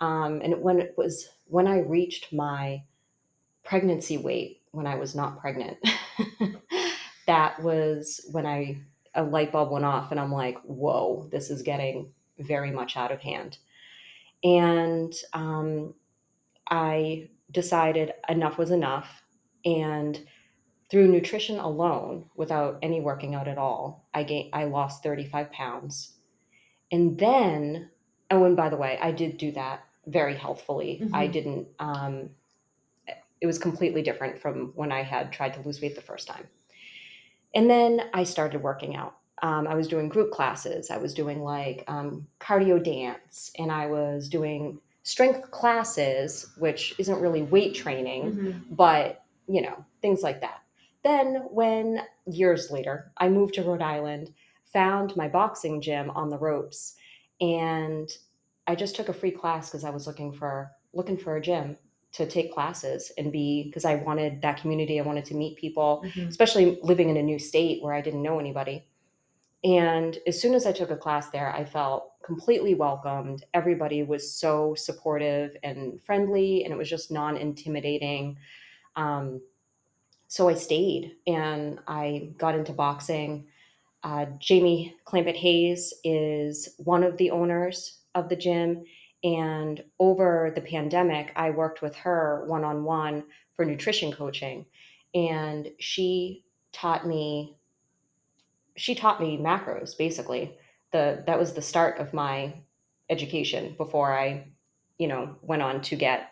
Um, 0.01 0.41
and 0.43 0.61
when 0.61 0.79
it 0.79 0.95
was 0.97 1.27
when 1.45 1.67
i 1.67 1.79
reached 1.79 2.31
my 2.33 2.83
pregnancy 3.63 4.17
weight 4.17 4.61
when 4.71 4.87
i 4.87 4.95
was 4.95 5.15
not 5.15 5.39
pregnant 5.39 5.77
that 7.27 7.61
was 7.61 8.25
when 8.31 8.45
i 8.45 8.77
a 9.15 9.23
light 9.23 9.51
bulb 9.51 9.71
went 9.71 9.85
off 9.85 10.11
and 10.11 10.19
i'm 10.19 10.31
like 10.31 10.59
whoa 10.61 11.27
this 11.31 11.49
is 11.49 11.61
getting 11.61 12.11
very 12.39 12.71
much 12.71 12.95
out 12.95 13.11
of 13.11 13.21
hand. 13.21 13.57
And 14.43 15.13
um, 15.33 15.93
i 16.69 17.29
decided 17.51 18.13
enough 18.29 18.57
was 18.57 18.71
enough 18.71 19.23
and 19.65 20.25
through 20.89 21.07
nutrition 21.07 21.59
alone 21.59 22.25
without 22.35 22.79
any 22.81 22.99
working 22.99 23.35
out 23.35 23.47
at 23.47 23.57
all 23.57 24.07
i 24.13 24.23
gained 24.23 24.49
i 24.53 24.63
lost 24.65 25.03
35 25.03 25.51
pounds. 25.51 26.13
And 26.91 27.17
then 27.19 27.89
oh 28.31 28.43
and 28.45 28.55
by 28.57 28.69
the 28.69 28.77
way 28.77 28.97
i 29.01 29.11
did 29.11 29.37
do 29.37 29.51
that 29.53 29.83
very 30.07 30.35
healthfully. 30.35 31.01
I 31.13 31.27
Mhm. 31.27 31.31
didn't 31.31 31.67
um, 31.79 32.29
it 33.41 33.45
was 33.45 33.57
completely 33.59 34.01
different 34.01 34.39
from 34.41 34.71
when 34.75 34.91
i 34.91 35.01
had 35.03 35.31
tried 35.31 35.53
to 35.53 35.61
lose 35.61 35.81
weight 35.81 35.95
the 35.95 36.01
first 36.01 36.27
time. 36.27 36.47
And 37.53 37.69
then 37.69 38.09
i 38.13 38.23
started 38.23 38.61
working 38.63 38.95
out. 38.95 39.15
Um, 39.41 39.67
i 39.67 39.75
was 39.75 39.87
doing 39.87 40.09
group 40.09 40.31
classes. 40.31 40.89
I 40.89 40.97
was 40.97 41.13
doing 41.13 41.41
like 41.43 41.83
um, 41.87 42.27
cardio 42.39 42.83
dance. 42.83 43.51
And 43.59 43.71
i 43.71 43.85
was 43.85 44.27
doing 44.29 44.79
strength 45.03 45.49
classes 45.51 46.51
which 46.57 46.93
isn't 46.99 47.21
really 47.21 47.43
weight 47.43 47.73
training 47.75 48.23
Mm-hmm. 48.31 48.73
but 48.75 49.23
you 49.47 49.61
know 49.61 49.83
things 50.01 50.21
like 50.23 50.41
that 50.41 50.61
then 51.03 51.35
when 51.51 52.01
years 52.25 52.69
later 52.71 53.11
i 53.17 53.27
moved 53.29 53.53
to 53.53 53.63
rhode 53.63 53.81
island 53.81 54.33
found 54.65 55.15
my 55.15 55.27
boxing 55.27 55.81
gym 55.81 56.09
on 56.11 56.29
the 56.29 56.37
ropes 56.37 56.95
and 57.41 58.09
i 58.67 58.75
just 58.75 58.95
took 58.95 59.09
a 59.09 59.13
free 59.13 59.31
class 59.31 59.69
because 59.69 59.83
i 59.83 59.89
was 59.89 60.07
looking 60.07 60.31
for 60.31 60.71
looking 60.93 61.17
for 61.17 61.37
a 61.37 61.41
gym 61.41 61.77
to 62.11 62.25
take 62.27 62.53
classes 62.53 63.11
and 63.17 63.31
be 63.31 63.63
because 63.63 63.85
i 63.85 63.95
wanted 63.95 64.41
that 64.41 64.59
community 64.59 64.99
i 64.99 65.03
wanted 65.03 65.25
to 65.25 65.35
meet 65.35 65.57
people 65.57 66.03
Mm-hmm. 66.05 66.27
especially 66.29 66.79
living 66.83 67.09
in 67.09 67.17
a 67.17 67.23
new 67.23 67.39
state 67.39 67.81
where 67.83 67.93
i 67.93 68.01
didn't 68.01 68.23
know 68.23 68.39
anybody. 68.39 68.85
And 69.63 70.17
as 70.25 70.41
soon 70.41 70.53
as 70.53 70.65
i 70.65 70.71
took 70.71 70.89
a 70.89 70.97
class 70.97 71.29
there 71.29 71.53
i 71.53 71.65
felt 71.65 72.13
completely 72.23 72.75
welcomed. 72.75 73.43
Everybody 73.55 74.03
was 74.03 74.31
so 74.31 74.75
supportive 74.75 75.57
and 75.63 75.99
friendly 76.03 76.63
and 76.63 76.71
it 76.71 76.77
was 76.77 76.89
just 76.89 77.09
non-intimidating. 77.11 78.37
Um, 78.95 79.41
so 80.29 80.47
I 80.47 80.53
stayed 80.53 81.15
and 81.25 81.79
I 81.87 82.29
got 82.37 82.55
into 82.55 82.71
boxing. 82.71 83.47
Uh, 84.03 84.27
Jamie 84.37 84.95
Clampett 85.05 85.35
Hayes 85.35 85.91
is 86.03 86.69
one 86.77 87.03
of 87.03 87.17
the 87.17 87.31
owners 87.31 87.99
of 88.13 88.29
the 88.29 88.35
gym. 88.35 88.83
And 89.23 89.83
over 89.99 90.53
the 90.53 90.61
pandemic, 90.61 91.33
I 91.35 91.49
worked 91.49 91.81
with 91.81 91.95
her 91.97 92.45
one 92.45 92.63
on 92.63 92.83
one 92.83 93.23
for 93.55 93.65
nutrition 93.65 94.13
coaching. 94.13 94.67
And 95.15 95.71
she 95.79 96.45
taught 96.71 97.07
me 97.07 97.57
she 98.77 98.93
taught 98.95 99.19
me 99.19 99.35
macros 99.37 99.97
basically 99.97 100.55
the 100.91 101.23
that 101.25 101.39
was 101.39 101.53
the 101.53 101.61
start 101.61 101.97
of 101.99 102.13
my 102.13 102.53
education 103.09 103.73
before 103.75 104.17
i 104.17 104.45
you 104.99 105.07
know 105.07 105.35
went 105.41 105.63
on 105.63 105.81
to 105.81 105.95
get 105.95 106.29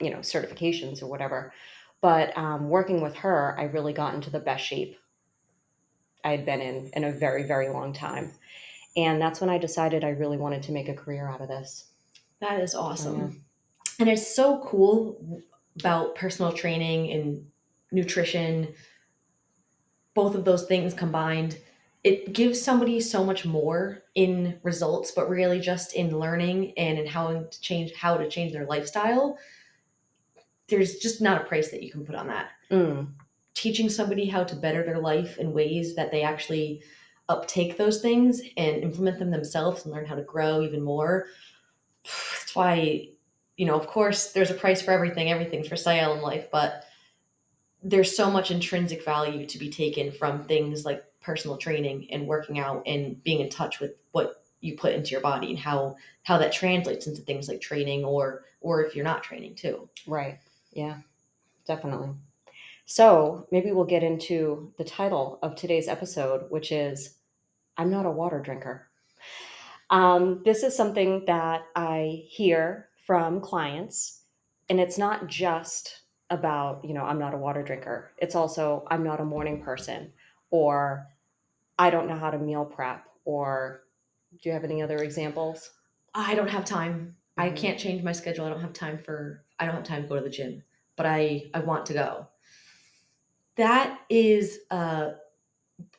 you 0.00 0.10
know 0.10 0.18
certifications 0.18 1.02
or 1.02 1.06
whatever 1.06 1.52
but 2.00 2.36
um, 2.36 2.68
working 2.68 3.00
with 3.00 3.14
her 3.16 3.58
i 3.58 3.64
really 3.64 3.92
got 3.92 4.14
into 4.14 4.30
the 4.30 4.40
best 4.40 4.64
shape 4.64 4.96
i 6.24 6.30
had 6.30 6.44
been 6.44 6.60
in 6.60 6.90
in 6.94 7.04
a 7.04 7.12
very 7.12 7.44
very 7.44 7.68
long 7.68 7.92
time 7.92 8.32
and 8.96 9.20
that's 9.20 9.40
when 9.40 9.50
i 9.50 9.58
decided 9.58 10.04
i 10.04 10.10
really 10.10 10.36
wanted 10.36 10.62
to 10.62 10.72
make 10.72 10.88
a 10.88 10.94
career 10.94 11.28
out 11.28 11.40
of 11.40 11.48
this 11.48 11.90
That 12.40 12.60
is 12.60 12.74
awesome. 12.74 13.18
Yeah. 13.18 13.28
And 14.00 14.08
it's 14.08 14.34
so 14.34 14.62
cool 14.64 15.42
about 15.78 16.14
personal 16.14 16.52
training 16.52 17.12
and 17.12 17.46
nutrition, 17.92 18.74
both 20.14 20.34
of 20.34 20.44
those 20.44 20.64
things 20.64 20.94
combined. 20.94 21.58
It 22.02 22.32
gives 22.32 22.60
somebody 22.60 23.00
so 23.00 23.22
much 23.22 23.44
more 23.44 24.02
in 24.14 24.58
results, 24.62 25.10
but 25.10 25.28
really 25.28 25.60
just 25.60 25.94
in 25.94 26.18
learning 26.18 26.72
and 26.78 26.98
in 26.98 27.06
how 27.06 27.28
to 27.28 27.60
change 27.60 27.92
how 27.92 28.16
to 28.16 28.28
change 28.28 28.52
their 28.52 28.64
lifestyle. 28.64 29.38
There's 30.70 30.96
just 30.96 31.20
not 31.20 31.42
a 31.42 31.44
price 31.44 31.70
that 31.70 31.82
you 31.82 31.90
can 31.90 32.04
put 32.04 32.14
on 32.14 32.28
that. 32.28 32.50
Mm, 32.70 33.08
Teaching 33.54 33.90
somebody 33.90 34.26
how 34.26 34.44
to 34.44 34.56
better 34.56 34.82
their 34.82 34.98
life 35.00 35.36
in 35.38 35.52
ways 35.52 35.96
that 35.96 36.10
they 36.10 36.22
actually 36.22 36.82
uptake 37.28 37.76
those 37.76 38.00
things 38.00 38.40
and 38.56 38.82
implement 38.82 39.18
them 39.18 39.30
themselves 39.30 39.84
and 39.84 39.94
learn 39.94 40.06
how 40.06 40.14
to 40.14 40.22
grow 40.22 40.62
even 40.62 40.82
more. 40.82 41.26
That's 42.04 42.54
why, 42.54 43.08
you 43.56 43.66
know, 43.66 43.74
of 43.74 43.86
course, 43.86 44.32
there's 44.32 44.50
a 44.50 44.54
price 44.54 44.80
for 44.80 44.90
everything, 44.90 45.30
everything's 45.30 45.68
for 45.68 45.76
sale 45.76 46.14
in 46.14 46.22
life, 46.22 46.48
but 46.50 46.84
there's 47.82 48.16
so 48.16 48.30
much 48.30 48.50
intrinsic 48.50 49.04
value 49.04 49.46
to 49.46 49.58
be 49.58 49.70
taken 49.70 50.12
from 50.12 50.44
things 50.44 50.84
like 50.84 51.04
personal 51.20 51.56
training 51.56 52.08
and 52.10 52.26
working 52.26 52.58
out 52.58 52.82
and 52.86 53.22
being 53.22 53.40
in 53.40 53.48
touch 53.48 53.80
with 53.80 53.92
what 54.12 54.44
you 54.60 54.76
put 54.76 54.92
into 54.92 55.10
your 55.10 55.20
body 55.20 55.50
and 55.50 55.58
how 55.58 55.96
how 56.22 56.36
that 56.38 56.52
translates 56.52 57.06
into 57.06 57.22
things 57.22 57.48
like 57.48 57.60
training 57.60 58.04
or 58.04 58.44
or 58.60 58.84
if 58.84 58.94
you're 58.94 59.04
not 59.04 59.22
training 59.22 59.54
too. 59.54 59.88
right 60.06 60.38
yeah 60.72 60.98
definitely 61.66 62.10
so 62.86 63.46
maybe 63.50 63.72
we'll 63.72 63.84
get 63.84 64.02
into 64.02 64.72
the 64.78 64.84
title 64.84 65.38
of 65.42 65.54
today's 65.54 65.88
episode 65.88 66.50
which 66.50 66.72
is 66.72 67.16
i'm 67.76 67.90
not 67.90 68.06
a 68.06 68.10
water 68.10 68.40
drinker 68.40 68.88
um, 69.90 70.42
this 70.44 70.62
is 70.62 70.76
something 70.76 71.24
that 71.26 71.62
i 71.74 72.22
hear 72.28 72.88
from 73.06 73.40
clients 73.40 74.22
and 74.68 74.80
it's 74.80 74.98
not 74.98 75.26
just 75.26 76.02
about 76.30 76.84
you 76.84 76.94
know 76.94 77.04
i'm 77.04 77.18
not 77.18 77.34
a 77.34 77.38
water 77.38 77.62
drinker 77.62 78.12
it's 78.18 78.34
also 78.36 78.84
i'm 78.88 79.02
not 79.02 79.20
a 79.20 79.24
morning 79.24 79.62
person 79.62 80.12
or 80.50 81.08
i 81.78 81.90
don't 81.90 82.06
know 82.06 82.16
how 82.16 82.30
to 82.30 82.38
meal 82.38 82.64
prep 82.64 83.04
or 83.24 83.82
do 84.40 84.48
you 84.48 84.52
have 84.52 84.64
any 84.64 84.80
other 84.82 85.02
examples 85.02 85.70
I 86.14 86.34
don't 86.34 86.48
have 86.48 86.64
time. 86.64 87.16
I 87.38 87.50
Mhm. 87.50 87.56
can't 87.56 87.78
change 87.78 88.02
my 88.02 88.10
schedule. 88.12 88.44
I 88.44 88.48
don't 88.48 88.60
have 88.60 88.72
time 88.72 88.98
for 88.98 89.44
I 89.60 89.66
don't 89.66 89.76
have 89.76 89.84
time 89.84 90.02
to 90.02 90.08
go 90.08 90.16
to 90.16 90.22
the 90.22 90.30
gym, 90.30 90.62
but 90.96 91.06
I 91.06 91.50
I 91.54 91.60
want 91.60 91.86
to 91.86 91.92
go. 91.92 92.26
That 93.56 94.00
is 94.08 94.60
a 94.70 95.12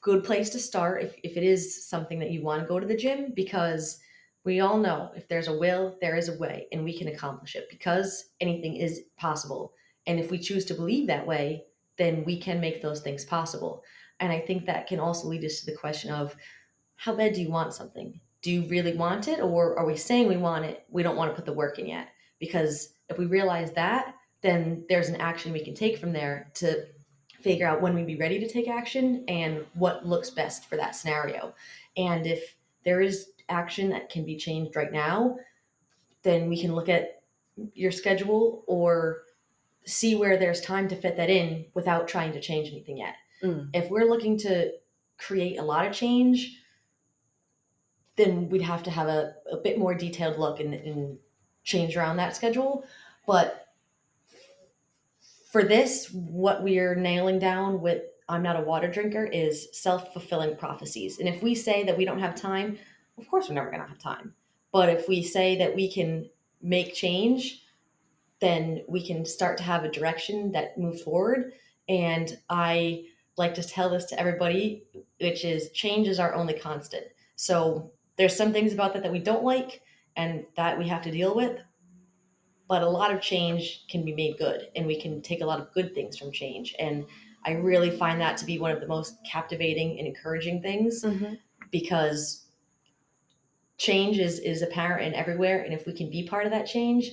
good 0.02 0.24
place 0.24 0.50
to 0.50 0.60
start 0.60 1.04
if, 1.04 1.16
if 1.24 1.38
it 1.38 1.44
is 1.44 1.88
something 1.88 2.20
that 2.20 2.32
you 2.32 2.44
want 2.44 2.62
to 2.62 2.68
go 2.68 2.80
to 2.80 2.88
the 2.88 2.98
gym 2.98 3.34
because 3.36 4.00
we 4.44 4.60
all 4.60 4.78
know 4.78 5.12
if 5.16 5.28
there's 5.28 5.48
a 5.48 5.58
will, 5.58 5.98
there 6.02 6.16
is 6.16 6.30
a 6.30 6.38
way 6.38 6.68
and 6.72 6.84
we 6.84 6.98
can 6.98 7.10
accomplish 7.10 7.56
it 7.56 7.68
because 7.70 8.32
anything 8.40 8.76
is 8.78 9.02
possible. 9.18 9.74
And 10.08 10.20
if 10.20 10.32
we 10.32 10.40
choose 10.40 10.66
to 10.66 10.74
believe 10.74 11.08
that 11.08 11.28
way, 11.28 11.66
then 11.98 12.24
we 12.26 12.40
can 12.40 12.60
make 12.60 12.82
those 12.82 13.02
things 13.02 13.24
possible. 13.24 13.84
And 14.20 14.32
I 14.32 14.40
think 14.40 14.66
that 14.66 14.88
can 14.88 15.00
also 15.00 15.28
lead 15.28 15.46
us 15.46 15.60
to 15.60 15.66
the 15.68 15.78
question 15.78 16.12
of 16.12 16.36
how 16.96 17.16
bad 17.16 17.34
do 17.34 17.42
you 17.42 17.52
want 17.52 17.74
something? 17.74 18.20
Do 18.42 18.52
you 18.52 18.64
really 18.64 18.96
want 18.96 19.28
it 19.28 19.40
or 19.40 19.78
are 19.78 19.86
we 19.86 19.96
saying 19.96 20.28
we 20.28 20.38
want 20.38 20.66
it? 20.66 20.86
We 20.90 21.04
don't 21.04 21.16
want 21.16 21.32
to 21.32 21.36
put 21.36 21.46
the 21.46 21.54
work 21.54 21.78
in 21.78 21.88
yet. 21.88 22.10
Because 22.40 22.96
if 23.12 23.18
we 23.18 23.26
realize 23.26 23.72
that, 23.74 24.16
then 24.42 24.86
there's 24.90 25.10
an 25.10 25.22
action 25.22 25.52
we 25.52 25.64
can 25.64 25.76
take 25.76 25.98
from 25.98 26.14
there 26.14 26.50
to 26.56 26.86
figure 27.42 27.68
out 27.68 27.82
when 27.82 27.94
we'd 27.94 28.08
be 28.08 28.16
ready 28.16 28.40
to 28.40 28.48
take 28.48 28.68
action 28.68 29.24
and 29.28 29.66
what 29.74 30.06
looks 30.06 30.30
best 30.30 30.68
for 30.70 30.78
that 30.78 30.96
scenario. 30.96 31.54
And 31.98 32.26
if 32.26 32.56
there 32.86 33.02
is 33.02 33.30
action 33.50 33.90
that 33.90 34.10
can 34.10 34.26
be 34.26 34.38
changed 34.38 34.76
right 34.76 34.92
now, 34.92 35.38
then 36.24 36.50
we 36.50 36.60
can 36.60 36.74
look 36.74 36.90
at 36.90 37.22
your 37.74 37.92
schedule 37.92 38.64
or 38.68 39.24
see 39.86 40.16
where 40.16 40.38
there's 40.38 40.62
time 40.62 40.88
to 40.88 40.96
fit 40.96 41.18
that 41.18 41.30
in 41.30 41.66
without 41.74 42.08
trying 42.08 42.32
to 42.34 42.42
change 42.42 42.70
anything 42.70 42.98
yet. 42.98 43.16
Mm. 43.44 43.70
If 43.74 43.90
we're 43.90 44.10
looking 44.10 44.38
to 44.40 44.72
create 45.18 45.58
a 45.58 45.64
lot 45.64 45.88
of 45.88 45.94
change, 45.94 46.60
then 48.16 48.50
we'd 48.50 48.62
have 48.62 48.84
to 48.84 48.92
have 48.92 49.08
a, 49.08 49.34
a 49.52 49.58
bit 49.58 49.80
more 49.80 49.96
detailed 49.96 50.38
look 50.38 50.60
and, 50.60 50.74
and 50.74 51.18
change 51.64 51.96
around 51.96 52.18
that 52.18 52.36
schedule. 52.36 52.86
But 53.28 53.68
for 55.52 55.64
this, 55.64 56.12
what 56.12 56.64
we're 56.64 56.96
nailing 56.96 57.40
down 57.40 57.82
with 57.82 58.04
I'm 58.30 58.44
not 58.44 58.56
a 58.56 58.62
water 58.64 58.88
drinker 58.88 59.26
is 59.26 59.68
self 59.74 60.14
fulfilling 60.14 60.56
prophecies. 60.56 61.20
And 61.20 61.28
if 61.28 61.44
we 61.44 61.54
say 61.54 61.84
that 61.84 61.98
we 61.98 62.06
don't 62.06 62.20
have 62.20 62.34
time, 62.34 62.78
of 63.18 63.28
course 63.30 63.50
we're 63.50 63.56
never 63.56 63.70
going 63.70 63.82
to 63.82 63.88
have 63.88 64.00
time. 64.00 64.34
But 64.72 64.88
if 64.88 65.10
we 65.10 65.22
say 65.22 65.58
that 65.58 65.76
we 65.76 65.92
can 65.92 66.30
make 66.62 66.94
change, 66.94 67.64
then 68.40 68.84
we 68.88 69.06
can 69.06 69.26
start 69.26 69.58
to 69.58 69.64
have 69.64 69.84
a 69.84 69.92
direction 69.92 70.52
that 70.54 70.78
moves 70.78 71.02
forward. 71.02 71.52
And 71.90 72.38
I 72.50 73.06
like 73.38 73.54
to 73.56 73.64
tell 73.64 73.90
this 73.90 74.06
to 74.06 74.20
everybody, 74.20 74.84
which 75.20 75.44
is 75.44 75.70
change 75.72 76.08
is 76.08 76.20
our 76.20 76.34
only 76.34 76.54
constant. 76.54 77.08
So 77.36 77.92
there's 78.18 78.36
some 78.36 78.54
things 78.54 78.74
about 78.74 78.94
that 78.94 79.04
that 79.04 79.12
we 79.12 79.20
don't 79.20 79.44
like 79.44 79.82
and 80.16 80.46
that 80.56 80.78
we 80.78 80.88
have 80.88 81.02
to 81.04 81.12
deal 81.12 81.36
with 81.36 81.60
but 82.68 82.84
a 82.84 82.90
lot 82.90 83.14
of 83.14 83.20
change 83.22 83.84
can 83.90 84.06
be 84.06 84.14
made 84.16 84.38
good 84.38 84.68
and 84.76 84.88
we 84.88 85.00
can 85.00 85.22
take 85.22 85.42
a 85.42 85.46
lot 85.46 85.60
of 85.60 85.74
good 85.74 85.94
things 85.94 86.18
from 86.18 86.32
change 86.32 86.74
and 86.80 87.06
i 87.46 87.52
really 87.52 87.90
find 87.98 88.20
that 88.22 88.38
to 88.38 88.46
be 88.46 88.60
one 88.60 88.72
of 88.72 88.80
the 88.80 88.88
most 88.88 89.16
captivating 89.30 89.98
and 90.00 90.08
encouraging 90.08 90.62
things 90.62 91.04
Mm-hmm. 91.04 91.34
because 91.72 92.46
change 93.78 94.20
is 94.20 94.40
is 94.40 94.62
apparent 94.62 95.04
and 95.06 95.16
everywhere 95.16 95.62
and 95.64 95.74
if 95.74 95.86
we 95.86 95.94
can 95.94 96.10
be 96.10 96.28
part 96.28 96.46
of 96.46 96.52
that 96.52 96.66
change 96.68 97.12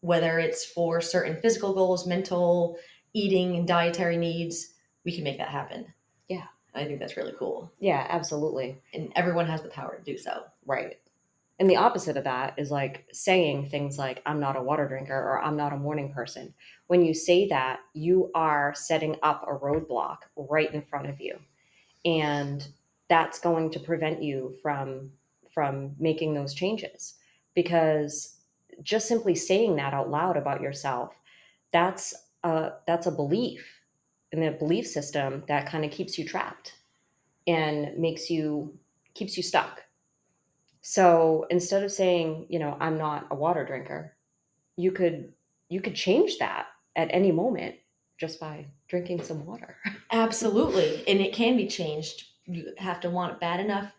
whether 0.00 0.38
it's 0.38 0.64
for 0.64 1.00
certain 1.00 1.40
physical 1.40 1.72
goals 1.72 2.06
mental 2.06 2.76
eating 3.14 3.56
and 3.56 3.66
dietary 3.66 4.16
needs 4.16 4.74
we 5.04 5.14
can 5.14 5.24
make 5.24 5.38
that 5.38 5.48
happen 5.48 5.86
Yeah. 6.28 6.44
i 6.74 6.84
think 6.84 6.98
that's 6.98 7.16
really 7.16 7.34
cool 7.38 7.72
Yeah, 7.80 8.06
absolutely. 8.10 8.80
and 8.92 9.10
everyone 9.16 9.46
has 9.46 9.62
the 9.62 9.68
power 9.70 9.96
to 9.96 10.02
do 10.04 10.18
so 10.18 10.44
Right. 10.66 10.98
And 11.62 11.70
the 11.70 11.76
opposite 11.76 12.16
of 12.16 12.24
that 12.24 12.54
is 12.56 12.72
like 12.72 13.06
saying 13.12 13.68
things 13.68 13.96
like, 13.96 14.20
I'm 14.26 14.40
not 14.40 14.56
a 14.56 14.60
water 14.60 14.88
drinker 14.88 15.14
or 15.14 15.40
I'm 15.40 15.56
not 15.56 15.72
a 15.72 15.76
morning 15.76 16.12
person. 16.12 16.52
When 16.88 17.04
you 17.04 17.14
say 17.14 17.46
that, 17.50 17.78
you 17.94 18.32
are 18.34 18.74
setting 18.74 19.14
up 19.22 19.44
a 19.46 19.54
roadblock 19.54 20.16
right 20.34 20.74
in 20.74 20.82
front 20.82 21.08
of 21.08 21.20
you. 21.20 21.38
And 22.04 22.66
that's 23.08 23.38
going 23.38 23.70
to 23.70 23.78
prevent 23.78 24.24
you 24.24 24.56
from 24.60 25.12
from 25.54 25.94
making 26.00 26.34
those 26.34 26.52
changes 26.52 27.14
because 27.54 28.40
just 28.82 29.06
simply 29.06 29.36
saying 29.36 29.76
that 29.76 29.94
out 29.94 30.10
loud 30.10 30.36
about 30.36 30.62
yourself 30.62 31.12
that's 31.72 32.12
a 32.42 32.70
that's 32.88 33.06
a 33.06 33.12
belief 33.12 33.64
and 34.32 34.42
a 34.42 34.50
belief 34.50 34.86
system 34.86 35.44
that 35.46 35.68
kind 35.68 35.84
of 35.84 35.92
keeps 35.92 36.18
you 36.18 36.26
trapped 36.26 36.72
and 37.46 37.96
makes 37.96 38.28
you 38.30 38.76
keeps 39.14 39.36
you 39.36 39.44
stuck 39.44 39.81
so 40.82 41.46
instead 41.48 41.84
of 41.84 41.92
saying, 41.92 42.46
you 42.48 42.58
know, 42.58 42.76
I'm 42.80 42.98
not 42.98 43.28
a 43.30 43.36
water 43.36 43.64
drinker, 43.64 44.16
you 44.76 44.90
could 44.90 45.32
you 45.68 45.80
could 45.80 45.94
change 45.94 46.38
that 46.38 46.66
at 46.96 47.08
any 47.12 47.32
moment 47.32 47.76
just 48.18 48.38
by 48.38 48.66
drinking 48.88 49.22
some 49.22 49.46
water. 49.46 49.76
Absolutely. 50.12 51.02
And 51.08 51.20
it 51.20 51.32
can 51.32 51.56
be 51.56 51.66
changed. 51.66 52.24
You 52.44 52.74
have 52.76 53.00
to 53.00 53.10
want 53.10 53.32
it 53.32 53.40
bad 53.40 53.60
enough 53.60 53.90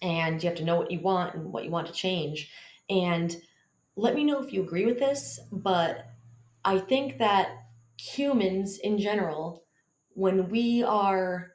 and 0.00 0.42
you 0.42 0.48
have 0.48 0.58
to 0.58 0.64
know 0.64 0.76
what 0.76 0.90
you 0.90 1.00
want 1.00 1.34
and 1.34 1.52
what 1.52 1.64
you 1.64 1.70
want 1.70 1.86
to 1.88 1.92
change. 1.92 2.50
And 2.88 3.36
let 3.96 4.14
me 4.14 4.24
know 4.24 4.42
if 4.42 4.52
you 4.52 4.62
agree 4.62 4.86
with 4.86 4.98
this, 4.98 5.38
but 5.50 6.06
I 6.64 6.78
think 6.78 7.18
that 7.18 7.50
humans 7.98 8.78
in 8.78 8.98
general, 8.98 9.64
when 10.14 10.48
we 10.48 10.82
are 10.82 11.51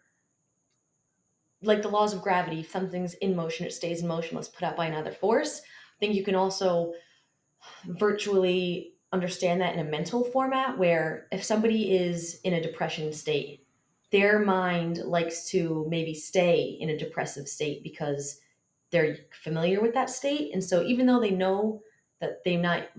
like 1.61 1.81
the 1.81 1.89
laws 1.89 2.13
of 2.13 2.21
gravity, 2.21 2.59
if 2.59 2.71
something's 2.71 3.15
in 3.15 3.35
motion, 3.35 3.65
it 3.65 3.73
stays 3.73 4.01
in 4.01 4.07
motion, 4.07 4.31
unless 4.31 4.49
put 4.49 4.63
out 4.63 4.77
by 4.77 4.85
another 4.85 5.11
force. 5.11 5.59
I 5.59 5.99
think 5.99 6.15
you 6.15 6.23
can 6.23 6.35
also 6.35 6.93
virtually 7.85 8.93
understand 9.11 9.61
that 9.61 9.73
in 9.73 9.79
a 9.79 9.89
mental 9.89 10.23
format 10.23 10.77
where 10.77 11.27
if 11.31 11.43
somebody 11.43 11.95
is 11.95 12.39
in 12.43 12.53
a 12.53 12.61
depression 12.61 13.13
state 13.13 13.63
their 14.11 14.39
mind 14.39 14.97
likes 14.99 15.49
to 15.49 15.85
maybe 15.89 16.13
stay 16.13 16.77
in 16.79 16.89
a 16.89 16.97
depressive 16.97 17.47
state 17.47 17.83
because 17.83 18.39
they're 18.91 19.17
familiar 19.31 19.81
with 19.81 19.93
that 19.93 20.09
state 20.09 20.53
and 20.53 20.63
so 20.63 20.83
even 20.83 21.05
though 21.05 21.19
they 21.19 21.31
know 21.31 21.81
that 22.19 22.43
they 22.43 22.57
might 22.57 22.89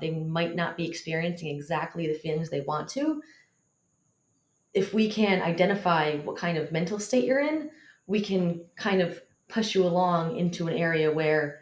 they 0.00 0.10
might 0.10 0.54
not 0.54 0.76
be 0.76 0.88
experiencing 0.88 1.54
exactly 1.54 2.06
the 2.06 2.14
feelings 2.18 2.48
they 2.48 2.62
want 2.62 2.88
to 2.88 3.22
if 4.72 4.94
we 4.94 5.10
can 5.10 5.42
identify 5.42 6.16
what 6.18 6.36
kind 6.36 6.56
of 6.56 6.72
mental 6.72 6.98
state 6.98 7.24
you're 7.24 7.40
in 7.40 7.70
we 8.06 8.20
can 8.20 8.60
kind 8.76 9.00
of 9.00 9.20
push 9.48 9.74
you 9.74 9.84
along 9.84 10.36
into 10.36 10.68
an 10.68 10.74
area 10.74 11.12
where 11.12 11.60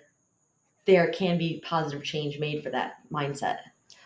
there 0.84 1.10
can 1.12 1.38
be 1.38 1.62
positive 1.64 2.02
change 2.02 2.38
made 2.38 2.62
for 2.62 2.70
that 2.70 2.94
mindset 3.10 3.58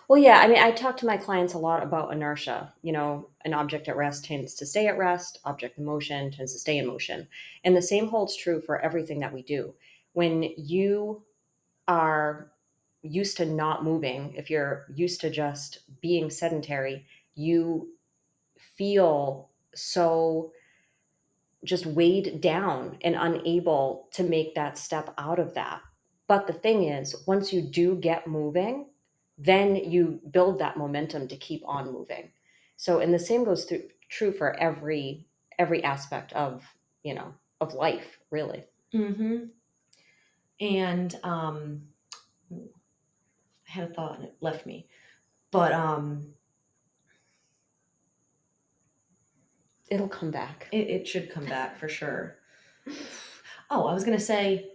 well, 0.09 0.21
yeah, 0.21 0.39
I 0.39 0.47
mean, 0.47 0.59
I 0.59 0.71
talk 0.71 0.97
to 0.99 1.07
my 1.07 1.17
clients 1.17 1.55
a 1.55 1.59
lot 1.59 1.83
about 1.83 2.13
inertia. 2.13 2.73
You 2.83 2.93
know, 2.93 3.29
an 3.45 3.55
object 3.55 3.89
at 3.89 3.97
rest 3.97 4.25
tends 4.25 4.55
to 4.55 4.67
stay 4.67 4.87
at 4.87 4.99
rest, 4.99 5.41
object 5.45 5.79
in 5.79 5.85
motion 5.85 6.31
tends 6.31 6.53
to 6.53 6.61
stay 6.61 6.79
in 6.79 6.87
motion. 6.87 7.27
And 7.65 7.77
the 7.77 7.83
same 7.83 8.07
holds 8.07 8.37
true 8.37 8.61
for 8.61 8.81
everything 8.81 9.19
that 9.21 9.33
we 9.33 9.43
do. 9.43 9.75
When 10.13 10.45
you 10.57 11.25
are 11.89 12.53
used 13.03 13.37
to 13.39 13.47
not 13.47 13.85
moving, 13.85 14.33
if 14.35 14.49
you're 14.49 14.87
used 14.95 15.21
to 15.23 15.31
just 15.31 15.81
being 16.01 16.31
sedentary, 16.31 17.05
you 17.35 17.89
feel 18.77 19.51
so 19.75 20.53
just 21.67 21.87
weighed 21.87 22.41
down 22.41 22.99
and 23.03 23.15
unable 23.15 24.09
to 24.13 24.23
make 24.23 24.55
that 24.55 24.79
step 24.79 25.13
out 25.19 25.39
of 25.39 25.55
that. 25.55 25.81
But 26.29 26.47
the 26.47 26.53
thing 26.53 26.85
is, 26.85 27.15
once 27.27 27.53
you 27.53 27.63
do 27.63 27.97
get 27.97 28.27
moving, 28.27 28.87
then 29.39 29.77
you 29.77 30.21
build 30.31 30.59
that 30.59 30.77
momentum 30.77 31.29
to 31.29 31.37
keep 31.37 31.63
on 31.67 31.93
moving. 31.93 32.31
So, 32.77 33.01
and 33.01 33.13
the 33.13 33.19
same 33.19 33.45
goes 33.45 33.65
through 33.65 33.85
true 34.09 34.33
for 34.33 34.59
every 34.59 35.27
every 35.59 35.83
aspect 35.83 36.33
of 36.35 36.63
you 37.03 37.15
know 37.15 37.35
of 37.61 37.75
life, 37.75 38.19
really. 38.31 38.65
Mm-hmm. 38.95 39.45
And 40.61 41.19
um, 41.23 41.83
I 42.51 42.57
had 43.65 43.91
a 43.91 43.95
thought 43.95 44.17
and 44.17 44.25
it 44.25 44.37
left 44.41 44.67
me, 44.67 44.87
but 45.51 45.73
um, 45.73 46.35
it'll 49.89 50.09
come 50.09 50.31
back. 50.31 50.69
It, 50.73 50.89
it 50.89 51.09
should 51.09 51.31
come 51.31 51.47
back 51.47 51.79
for 51.79 51.89
sure. 51.89 52.37
Oh, 53.71 53.87
I 53.87 53.95
was 53.95 54.05
gonna 54.05 54.21
say, 54.21 54.71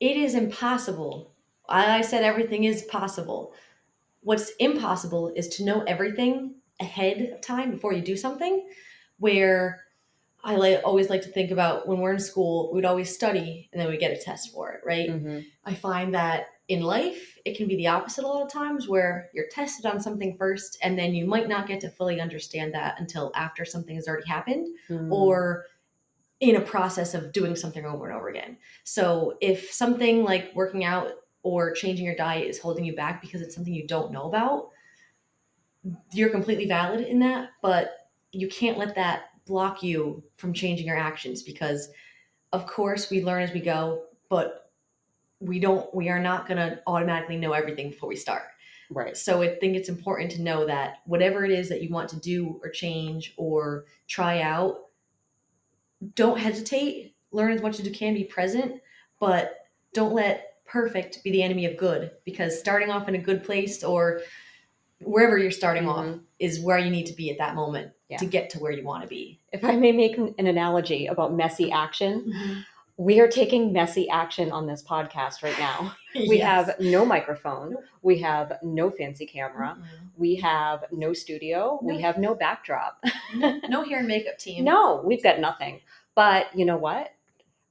it 0.00 0.16
is 0.16 0.34
impossible. 0.34 1.32
I, 1.68 1.98
I 1.98 2.00
said 2.02 2.22
everything 2.22 2.64
is 2.64 2.82
possible 2.82 3.54
what's 4.24 4.50
impossible 4.58 5.32
is 5.36 5.48
to 5.48 5.64
know 5.64 5.82
everything 5.82 6.54
ahead 6.80 7.30
of 7.32 7.40
time 7.40 7.70
before 7.70 7.92
you 7.92 8.02
do 8.02 8.16
something 8.16 8.66
where 9.18 9.84
I 10.42 10.56
like 10.56 10.80
always 10.84 11.08
like 11.08 11.22
to 11.22 11.28
think 11.28 11.50
about 11.50 11.86
when 11.86 12.00
we're 12.00 12.14
in 12.14 12.18
school, 12.18 12.72
we'd 12.72 12.84
always 12.84 13.14
study 13.14 13.68
and 13.72 13.80
then 13.80 13.88
we 13.88 13.96
get 13.96 14.12
a 14.12 14.20
test 14.20 14.52
for 14.52 14.72
it, 14.72 14.80
right? 14.84 15.08
Mm-hmm. 15.08 15.40
I 15.64 15.74
find 15.74 16.14
that 16.14 16.46
in 16.68 16.82
life, 16.82 17.38
it 17.44 17.56
can 17.56 17.68
be 17.68 17.76
the 17.76 17.86
opposite 17.86 18.24
a 18.24 18.26
lot 18.26 18.42
of 18.42 18.50
times 18.50 18.88
where 18.88 19.28
you're 19.34 19.48
tested 19.50 19.84
on 19.84 20.00
something 20.00 20.36
first 20.36 20.78
and 20.82 20.98
then 20.98 21.14
you 21.14 21.26
might 21.26 21.48
not 21.48 21.66
get 21.66 21.80
to 21.80 21.90
fully 21.90 22.20
understand 22.20 22.72
that 22.72 22.98
until 22.98 23.30
after 23.34 23.64
something 23.64 23.96
has 23.96 24.08
already 24.08 24.26
happened 24.26 24.68
Mm-hmm. 24.88 25.12
or 25.12 25.66
in 26.40 26.56
a 26.56 26.60
process 26.60 27.14
of 27.14 27.32
doing 27.32 27.54
something 27.54 27.84
over 27.86 28.06
and 28.06 28.16
over 28.16 28.28
again. 28.28 28.56
So 28.82 29.36
if 29.40 29.70
something 29.70 30.24
like 30.24 30.52
working 30.54 30.84
out 30.84 31.12
or 31.42 31.72
changing 31.72 32.04
your 32.04 32.16
diet 32.16 32.48
is 32.48 32.58
holding 32.58 32.84
you 32.84 32.94
back 32.94 33.22
because 33.22 33.40
it's 33.40 33.54
something 33.54 33.72
you 33.72 33.86
don't 33.86 34.12
know 34.12 34.24
about, 34.24 34.70
you're 36.12 36.30
completely 36.30 36.66
valid 36.66 37.06
in 37.06 37.18
that, 37.20 37.50
but 37.62 38.08
you 38.32 38.48
can't 38.48 38.78
let 38.78 38.94
that 38.96 39.24
block 39.46 39.82
you 39.82 40.22
from 40.36 40.52
changing 40.52 40.86
your 40.86 40.96
actions 40.96 41.42
because 41.42 41.88
of 42.52 42.66
course 42.66 43.10
we 43.10 43.22
learn 43.22 43.42
as 43.42 43.52
we 43.52 43.60
go, 43.60 44.04
but 44.28 44.63
we 45.44 45.60
don't 45.60 45.92
we 45.94 46.08
are 46.08 46.18
not 46.18 46.46
going 46.46 46.58
to 46.58 46.80
automatically 46.86 47.36
know 47.36 47.52
everything 47.52 47.90
before 47.90 48.08
we 48.08 48.16
start. 48.16 48.42
Right. 48.90 49.16
So 49.16 49.42
I 49.42 49.54
think 49.56 49.76
it's 49.76 49.88
important 49.88 50.30
to 50.32 50.42
know 50.42 50.66
that 50.66 50.98
whatever 51.06 51.44
it 51.44 51.50
is 51.50 51.68
that 51.70 51.82
you 51.82 51.90
want 51.90 52.10
to 52.10 52.20
do 52.20 52.60
or 52.62 52.68
change 52.68 53.34
or 53.36 53.86
try 54.08 54.42
out, 54.42 54.86
don't 56.14 56.38
hesitate. 56.38 57.14
Learn 57.32 57.52
as 57.52 57.62
much 57.62 57.80
as 57.80 57.86
you 57.86 57.92
can, 57.92 58.14
be 58.14 58.24
present, 58.24 58.80
but 59.18 59.56
don't 59.92 60.14
let 60.14 60.54
perfect 60.66 61.22
be 61.24 61.30
the 61.30 61.42
enemy 61.42 61.66
of 61.66 61.76
good 61.76 62.10
because 62.24 62.58
starting 62.58 62.90
off 62.90 63.08
in 63.08 63.14
a 63.14 63.18
good 63.18 63.42
place 63.42 63.82
or 63.82 64.20
wherever 65.00 65.38
you're 65.38 65.50
starting 65.50 65.84
mm-hmm. 65.84 66.14
off 66.14 66.18
is 66.38 66.60
where 66.60 66.78
you 66.78 66.90
need 66.90 67.06
to 67.06 67.12
be 67.12 67.30
at 67.30 67.38
that 67.38 67.54
moment 67.54 67.92
yeah. 68.08 68.16
to 68.18 68.26
get 68.26 68.50
to 68.50 68.58
where 68.58 68.72
you 68.72 68.84
want 68.84 69.02
to 69.02 69.08
be. 69.08 69.40
If 69.52 69.64
I 69.64 69.76
may 69.76 69.92
make 69.92 70.16
an 70.16 70.46
analogy 70.46 71.06
about 71.06 71.34
messy 71.34 71.70
action, 71.70 72.32
mm-hmm. 72.32 72.60
We 72.96 73.18
are 73.20 73.28
taking 73.28 73.72
messy 73.72 74.08
action 74.08 74.52
on 74.52 74.66
this 74.66 74.82
podcast 74.82 75.42
right 75.42 75.58
now. 75.58 75.94
We 76.16 76.38
yes. 76.38 76.68
have 76.68 76.78
no 76.78 77.04
microphone, 77.04 77.74
we 78.02 78.20
have 78.20 78.52
no 78.62 78.88
fancy 78.88 79.26
camera, 79.26 79.76
mm-hmm. 79.76 80.06
we 80.16 80.36
have 80.36 80.84
no 80.92 81.12
studio, 81.12 81.80
we 81.82 82.00
have 82.02 82.18
no 82.18 82.36
backdrop. 82.36 83.02
no, 83.34 83.60
no 83.68 83.82
hair 83.88 83.98
and 83.98 84.06
makeup 84.06 84.38
team. 84.38 84.62
No, 84.62 85.02
we've 85.04 85.24
got 85.24 85.40
nothing. 85.40 85.80
But 86.14 86.56
you 86.56 86.64
know 86.66 86.76
what? 86.76 87.08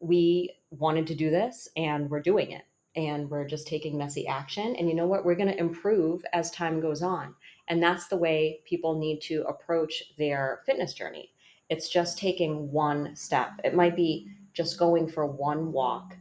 We 0.01 0.51
wanted 0.71 1.07
to 1.07 1.15
do 1.15 1.29
this 1.29 1.69
and 1.77 2.09
we're 2.09 2.19
doing 2.19 2.51
it 2.51 2.63
and 2.97 3.29
we're 3.29 3.47
just 3.47 3.65
taking 3.65 3.97
messy 3.97 4.27
action. 4.27 4.75
And 4.75 4.89
you 4.89 4.93
know 4.93 5.07
what? 5.07 5.23
We're 5.23 5.35
going 5.35 5.47
to 5.51 5.57
improve 5.57 6.25
as 6.33 6.51
time 6.51 6.81
goes 6.81 7.01
on. 7.01 7.33
And 7.69 7.81
that's 7.81 8.07
the 8.07 8.17
way 8.17 8.59
people 8.65 8.99
need 8.99 9.21
to 9.21 9.43
approach 9.43 10.03
their 10.17 10.63
fitness 10.65 10.93
journey. 10.93 11.31
It's 11.69 11.87
just 11.87 12.17
taking 12.17 12.73
one 12.73 13.15
step. 13.15 13.51
It 13.63 13.73
might 13.73 13.95
be 13.95 14.27
just 14.53 14.77
going 14.77 15.07
for 15.07 15.25
one 15.25 15.71
walk 15.71 16.15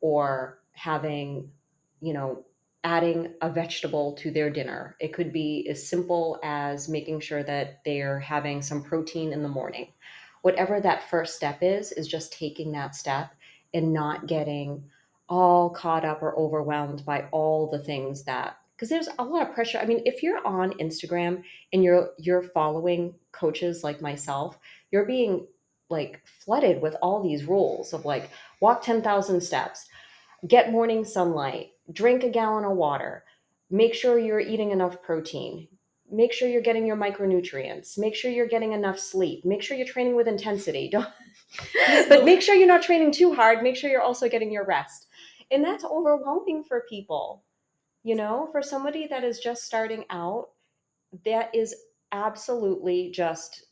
or 0.00 0.60
having, 0.72 1.50
you 2.00 2.12
know, 2.12 2.44
adding 2.84 3.34
a 3.42 3.50
vegetable 3.50 4.14
to 4.14 4.30
their 4.30 4.50
dinner. 4.50 4.96
It 5.00 5.12
could 5.12 5.32
be 5.32 5.66
as 5.68 5.86
simple 5.86 6.38
as 6.42 6.88
making 6.88 7.20
sure 7.20 7.42
that 7.42 7.80
they're 7.84 8.20
having 8.20 8.62
some 8.62 8.82
protein 8.82 9.32
in 9.32 9.42
the 9.42 9.48
morning. 9.48 9.92
Whatever 10.42 10.80
that 10.80 11.10
first 11.10 11.34
step 11.34 11.58
is, 11.62 11.92
is 11.92 12.06
just 12.06 12.32
taking 12.32 12.72
that 12.72 12.94
step 12.94 13.34
and 13.74 13.92
not 13.92 14.26
getting 14.26 14.84
all 15.28 15.70
caught 15.70 16.04
up 16.04 16.22
or 16.22 16.38
overwhelmed 16.38 17.04
by 17.04 17.26
all 17.32 17.68
the 17.70 17.78
things 17.78 18.24
that 18.24 18.56
because 18.74 18.88
there's 18.88 19.08
a 19.18 19.24
lot 19.24 19.46
of 19.46 19.52
pressure. 19.54 19.78
I 19.78 19.86
mean, 19.86 20.02
if 20.04 20.22
you're 20.22 20.46
on 20.46 20.70
Instagram 20.74 21.42
and 21.72 21.82
you're 21.82 22.10
you're 22.16 22.42
following 22.42 23.12
coaches 23.32 23.82
like 23.82 24.00
myself, 24.00 24.56
you're 24.92 25.04
being 25.04 25.46
like 25.90 26.22
flooded 26.44 26.80
with 26.82 26.96
all 27.02 27.22
these 27.22 27.44
rules 27.44 27.92
of 27.92 28.04
like 28.04 28.30
walk 28.60 28.82
10,000 28.82 29.40
steps, 29.40 29.86
get 30.46 30.72
morning 30.72 31.04
sunlight, 31.04 31.68
drink 31.92 32.24
a 32.24 32.28
gallon 32.28 32.64
of 32.64 32.76
water, 32.76 33.24
make 33.70 33.94
sure 33.94 34.18
you're 34.18 34.40
eating 34.40 34.70
enough 34.70 35.02
protein, 35.02 35.68
make 36.10 36.32
sure 36.32 36.48
you're 36.48 36.60
getting 36.62 36.86
your 36.86 36.96
micronutrients, 36.96 37.98
make 37.98 38.14
sure 38.14 38.30
you're 38.30 38.46
getting 38.46 38.72
enough 38.72 38.98
sleep, 38.98 39.44
make 39.44 39.62
sure 39.62 39.76
you're 39.76 39.86
training 39.86 40.16
with 40.16 40.28
intensity. 40.28 40.88
Don't 40.92 41.08
but 42.08 42.24
make 42.24 42.42
sure 42.42 42.54
you're 42.54 42.68
not 42.68 42.82
training 42.82 43.12
too 43.12 43.34
hard, 43.34 43.62
make 43.62 43.76
sure 43.76 43.90
you're 43.90 44.02
also 44.02 44.28
getting 44.28 44.52
your 44.52 44.66
rest 44.66 45.06
and 45.50 45.64
that's 45.64 45.84
overwhelming 45.84 46.64
for 46.64 46.84
people 46.88 47.44
you 48.02 48.14
know 48.14 48.48
for 48.52 48.62
somebody 48.62 49.06
that 49.06 49.24
is 49.24 49.38
just 49.38 49.64
starting 49.64 50.04
out 50.10 50.48
that 51.24 51.54
is 51.54 51.74
absolutely 52.12 53.10
just 53.10 53.64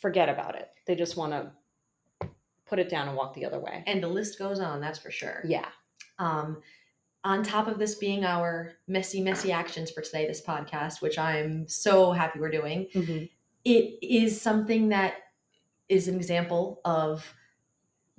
forget 0.00 0.28
about 0.28 0.54
it 0.54 0.68
they 0.86 0.94
just 0.94 1.16
want 1.16 1.32
to 1.32 1.50
put 2.68 2.78
it 2.78 2.88
down 2.88 3.08
and 3.08 3.16
walk 3.16 3.34
the 3.34 3.44
other 3.44 3.58
way 3.58 3.82
and 3.86 4.02
the 4.02 4.08
list 4.08 4.38
goes 4.38 4.60
on 4.60 4.80
that's 4.80 4.98
for 4.98 5.10
sure 5.10 5.42
yeah 5.44 5.68
um 6.18 6.60
on 7.24 7.42
top 7.42 7.66
of 7.66 7.78
this 7.78 7.96
being 7.96 8.24
our 8.24 8.72
messy 8.86 9.20
messy 9.20 9.50
actions 9.50 9.90
for 9.90 10.02
today 10.02 10.26
this 10.26 10.42
podcast 10.42 11.00
which 11.00 11.18
i'm 11.18 11.66
so 11.68 12.12
happy 12.12 12.38
we're 12.38 12.50
doing 12.50 12.86
mm-hmm. 12.94 13.24
it 13.64 13.98
is 14.02 14.40
something 14.40 14.88
that 14.90 15.14
is 15.88 16.08
an 16.08 16.16
example 16.16 16.80
of 16.84 17.34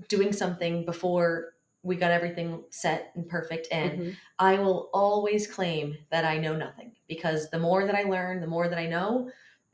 doing 0.07 0.33
something 0.33 0.85
before 0.85 1.53
we 1.81 1.95
got 1.95 2.11
everything 2.11 2.63
set 2.71 3.11
and 3.15 3.27
perfect 3.29 3.67
and 3.71 3.91
mm-hmm. 3.91 4.09
i 4.39 4.57
will 4.57 4.89
always 4.93 5.47
claim 5.47 5.95
that 6.09 6.25
i 6.25 6.37
know 6.37 6.55
nothing 6.55 6.91
because 7.07 7.49
the 7.51 7.59
more 7.59 7.85
that 7.85 7.95
i 7.95 8.03
learn 8.03 8.41
the 8.41 8.47
more 8.47 8.67
that 8.67 8.79
i 8.79 8.85
know 8.85 9.29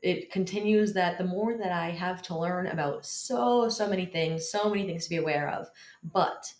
it 0.06 0.30
continues 0.30 0.92
that 0.92 1.18
the 1.18 1.24
more 1.24 1.56
that 1.56 1.72
i 1.72 1.90
have 1.90 2.22
to 2.22 2.38
learn 2.38 2.66
about 2.68 3.04
so 3.04 3.68
so 3.68 3.88
many 3.88 4.06
things 4.06 4.48
so 4.50 4.68
many 4.68 4.86
things 4.86 5.04
to 5.04 5.10
be 5.10 5.16
aware 5.16 5.48
of 5.50 5.66
but 6.12 6.52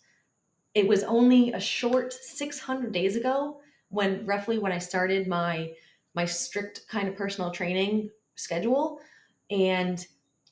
it 0.73 0.87
was 0.87 1.03
only 1.03 1.51
a 1.53 1.59
short 1.59 2.13
600 2.13 2.91
days 2.91 3.15
ago 3.15 3.59
when 3.89 4.25
roughly 4.25 4.59
when 4.59 4.71
i 4.71 4.77
started 4.77 5.27
my 5.27 5.71
my 6.13 6.25
strict 6.25 6.87
kind 6.89 7.07
of 7.07 7.15
personal 7.15 7.51
training 7.51 8.09
schedule 8.35 8.99
and 9.49 10.07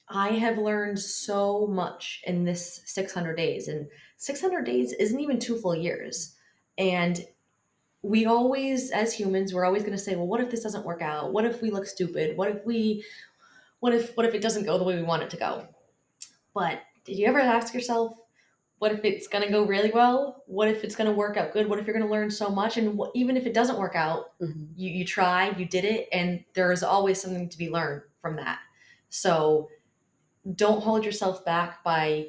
i 0.10 0.30
have 0.30 0.58
learned 0.58 1.00
so 1.00 1.68
much 1.68 2.22
in 2.26 2.44
this 2.44 2.82
600 2.86 3.36
days 3.36 3.68
and 3.68 3.88
600 4.18 4.66
days 4.66 4.94
isn't 4.94 5.20
even 5.20 5.40
two 5.40 5.58
full 5.58 5.76
years. 5.76 6.36
And 6.78 7.26
we 8.06 8.28
always, 8.28 8.92
as 8.92 9.14
humans, 9.14 9.52
we're 9.52 9.66
always 9.66 9.82
going 9.82 9.98
to 9.98 10.04
say, 10.04 10.16
well, 10.16 10.28
what 10.28 10.40
if 10.40 10.52
this 10.52 10.62
doesn't 10.62 10.86
work 10.86 11.02
out? 11.02 11.34
What 11.34 11.44
if 11.44 11.62
we 11.62 11.72
look 11.72 11.88
stupid? 11.88 12.38
What 12.38 12.50
if 12.50 12.64
we, 12.64 13.04
what 13.80 13.96
if 13.96 14.16
what 14.16 14.28
if 14.28 14.36
it 14.36 14.42
doesn't 14.42 14.66
go 14.66 14.78
the 14.78 14.84
way 14.84 14.96
we 14.96 15.02
want 15.02 15.24
it 15.24 15.30
to 15.32 15.38
go? 15.38 15.68
But 16.54 16.82
did 17.04 17.18
you 17.18 17.26
ever 17.26 17.40
ask 17.40 17.74
yourself, 17.74 18.14
what 18.78 18.92
if 18.92 19.04
it's 19.04 19.28
going 19.28 19.44
to 19.44 19.52
go 19.52 19.66
really 19.66 19.90
well? 19.90 20.44
What 20.46 20.68
if 20.68 20.84
it's 20.84 20.96
going 20.96 21.10
to 21.10 21.16
work 21.16 21.36
out 21.36 21.52
good? 21.52 21.68
What 21.68 21.80
if 21.80 21.88
you're 21.88 21.96
going 21.96 22.06
to 22.06 22.12
learn 22.12 22.30
so 22.30 22.50
much? 22.50 22.78
And 22.78 22.96
what, 22.96 23.10
even 23.16 23.38
if 23.38 23.48
it 23.48 23.54
doesn't 23.56 23.80
work 23.80 23.96
out, 23.96 24.40
Mhm. 24.40 24.68
you, 24.76 24.92
you 24.92 25.06
tried, 25.06 25.60
you 25.60 25.66
did 25.66 25.84
it, 25.84 26.08
and 26.12 26.44
there 26.54 26.72
is 26.72 26.84
always 26.84 27.20
something 27.20 27.50
to 27.50 27.58
be 27.58 27.70
learned 27.72 28.04
from 28.22 28.36
that. 28.36 28.60
So 29.10 29.70
don't 30.56 30.84
hold 30.84 31.04
yourself 31.04 31.44
back 31.44 31.84
by 31.84 32.28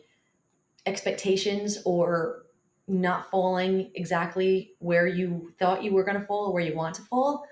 expectations 0.87 1.83
or 1.85 2.46
not 2.89 3.31
falling 3.31 3.91
exactly 3.95 4.73
where 4.79 5.07
you 5.07 5.53
thought 5.59 5.83
you 5.83 5.93
were 5.93 6.05
going 6.05 6.21
to 6.21 6.27
fall 6.27 6.47
or 6.47 6.53
where 6.53 6.63
you 6.63 6.75
want 6.75 6.95
to 6.97 7.03
fall. 7.03 7.45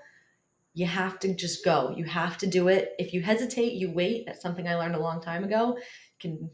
You 0.73 0.85
have 0.85 1.19
to 1.19 1.33
just 1.33 1.63
go. 1.63 1.93
You 1.95 2.05
have 2.05 2.37
to 2.39 2.47
do 2.47 2.67
it. 2.67 2.93
If 2.99 3.13
you 3.13 3.21
hesitate, 3.21 3.73
you 3.73 3.91
wait. 3.91 4.25
That's 4.25 4.41
something 4.41 4.67
I 4.67 4.75
learned 4.75 4.95
a 4.95 4.99
long 4.99 5.21
time 5.21 5.43
ago. 5.43 5.77
Can 6.19 6.49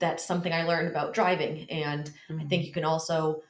that's 0.00 0.26
something 0.26 0.52
I 0.52 0.64
learned 0.64 0.88
about 0.88 1.14
driving, 1.14 1.70
and 1.70 2.10
I 2.28 2.44
think 2.44 2.66
you 2.66 2.72
can 2.72 2.84
also 2.84 3.42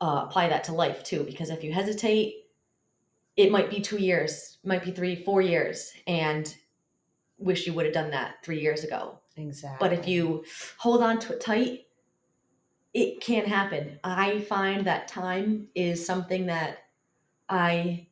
uh, 0.00 0.24
apply 0.26 0.48
that 0.48 0.64
to 0.64 0.72
life 0.72 1.02
too. 1.02 1.24
Because 1.24 1.50
if 1.50 1.64
you 1.64 1.72
hesitate, 1.72 2.46
it 3.36 3.50
might 3.50 3.70
be 3.70 3.80
two 3.80 3.98
years, 3.98 4.58
might 4.64 4.84
be 4.84 4.92
three, 4.92 5.16
four 5.24 5.42
years, 5.42 5.92
and 6.06 6.54
wish 7.38 7.66
you 7.66 7.74
would 7.74 7.86
have 7.86 7.94
done 7.94 8.10
that 8.10 8.36
three 8.44 8.60
years 8.60 8.84
ago. 8.84 9.18
exactly. 9.36 9.76
But 9.80 9.92
if 9.96 10.06
you 10.06 10.44
hold 10.78 11.02
on 11.02 11.18
to 11.20 11.34
it 11.34 11.40
tight, 11.40 11.83
it 12.94 13.20
can 13.20 13.44
happen. 13.44 13.98
I 14.04 14.40
find 14.42 14.86
that 14.86 15.08
time 15.08 15.68
is 15.74 16.06
something 16.06 16.46
that 16.46 16.78
I 17.48 18.06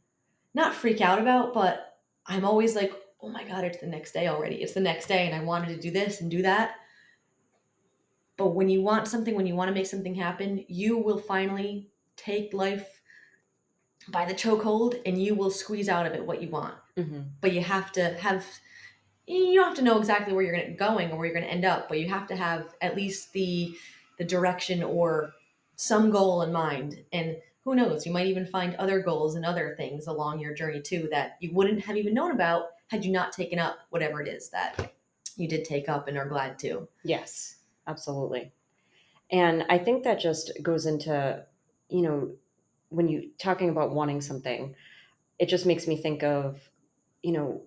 not 0.54 0.74
freak 0.74 1.00
out 1.00 1.18
about, 1.20 1.54
but 1.54 1.98
I'm 2.26 2.44
always 2.44 2.74
like, 2.76 2.92
oh 3.22 3.28
my 3.28 3.44
God, 3.44 3.64
it's 3.64 3.78
the 3.78 3.86
next 3.86 4.12
day 4.12 4.26
already. 4.26 4.56
It's 4.56 4.74
the 4.74 4.80
next 4.80 5.06
day, 5.06 5.26
and 5.26 5.34
I 5.34 5.44
wanted 5.44 5.68
to 5.68 5.80
do 5.80 5.90
this 5.90 6.20
and 6.20 6.30
do 6.30 6.42
that. 6.42 6.74
But 8.36 8.48
when 8.48 8.68
you 8.68 8.82
want 8.82 9.06
something, 9.06 9.34
when 9.34 9.46
you 9.46 9.54
want 9.54 9.68
to 9.68 9.74
make 9.74 9.86
something 9.86 10.14
happen, 10.14 10.64
you 10.68 10.98
will 10.98 11.18
finally 11.18 11.90
take 12.16 12.52
life 12.52 13.00
by 14.08 14.24
the 14.24 14.34
chokehold 14.34 15.00
and 15.06 15.22
you 15.22 15.34
will 15.34 15.50
squeeze 15.50 15.88
out 15.88 16.06
of 16.06 16.12
it 16.12 16.26
what 16.26 16.42
you 16.42 16.48
want 16.48 16.74
Mhm. 16.96 17.30
but 17.40 17.52
you 17.52 17.60
have 17.60 17.92
to 17.92 18.14
have 18.14 18.44
you 19.28 19.54
don't 19.54 19.68
have 19.68 19.76
to 19.76 19.82
know 19.82 19.98
exactly 19.98 20.34
where 20.34 20.44
you're 20.44 20.74
going 20.74 21.12
or 21.12 21.16
where 21.16 21.26
you're 21.26 21.34
going 21.34 21.46
to 21.46 21.52
end 21.52 21.64
up 21.64 21.88
but 21.88 22.00
you 22.00 22.08
have 22.08 22.26
to 22.26 22.34
have 22.34 22.74
at 22.80 22.96
least 22.96 23.32
the 23.32 23.72
the 24.18 24.24
direction 24.24 24.82
or 24.82 25.32
some 25.76 26.10
goal 26.10 26.42
in 26.42 26.52
mind 26.52 27.02
and 27.12 27.36
who 27.64 27.74
knows 27.74 28.04
you 28.04 28.12
might 28.12 28.26
even 28.26 28.46
find 28.46 28.74
other 28.76 29.00
goals 29.00 29.34
and 29.34 29.44
other 29.44 29.74
things 29.76 30.06
along 30.06 30.40
your 30.40 30.54
journey 30.54 30.80
too 30.80 31.08
that 31.10 31.36
you 31.40 31.52
wouldn't 31.52 31.80
have 31.80 31.96
even 31.96 32.14
known 32.14 32.32
about 32.32 32.64
had 32.88 33.04
you 33.04 33.12
not 33.12 33.32
taken 33.32 33.58
up 33.58 33.76
whatever 33.90 34.20
it 34.20 34.28
is 34.28 34.50
that 34.50 34.94
you 35.36 35.48
did 35.48 35.64
take 35.64 35.88
up 35.88 36.08
and 36.08 36.18
are 36.18 36.28
glad 36.28 36.58
to 36.58 36.86
Yes, 37.04 37.56
absolutely. 37.86 38.52
And 39.30 39.64
I 39.70 39.78
think 39.78 40.04
that 40.04 40.20
just 40.20 40.52
goes 40.62 40.84
into, 40.84 41.42
you 41.88 42.02
know, 42.02 42.32
when 42.90 43.08
you 43.08 43.30
talking 43.38 43.70
about 43.70 43.94
wanting 43.94 44.20
something, 44.20 44.74
it 45.38 45.48
just 45.48 45.64
makes 45.64 45.88
me 45.88 45.96
think 45.96 46.22
of, 46.22 46.60
you 47.22 47.32
know, 47.32 47.62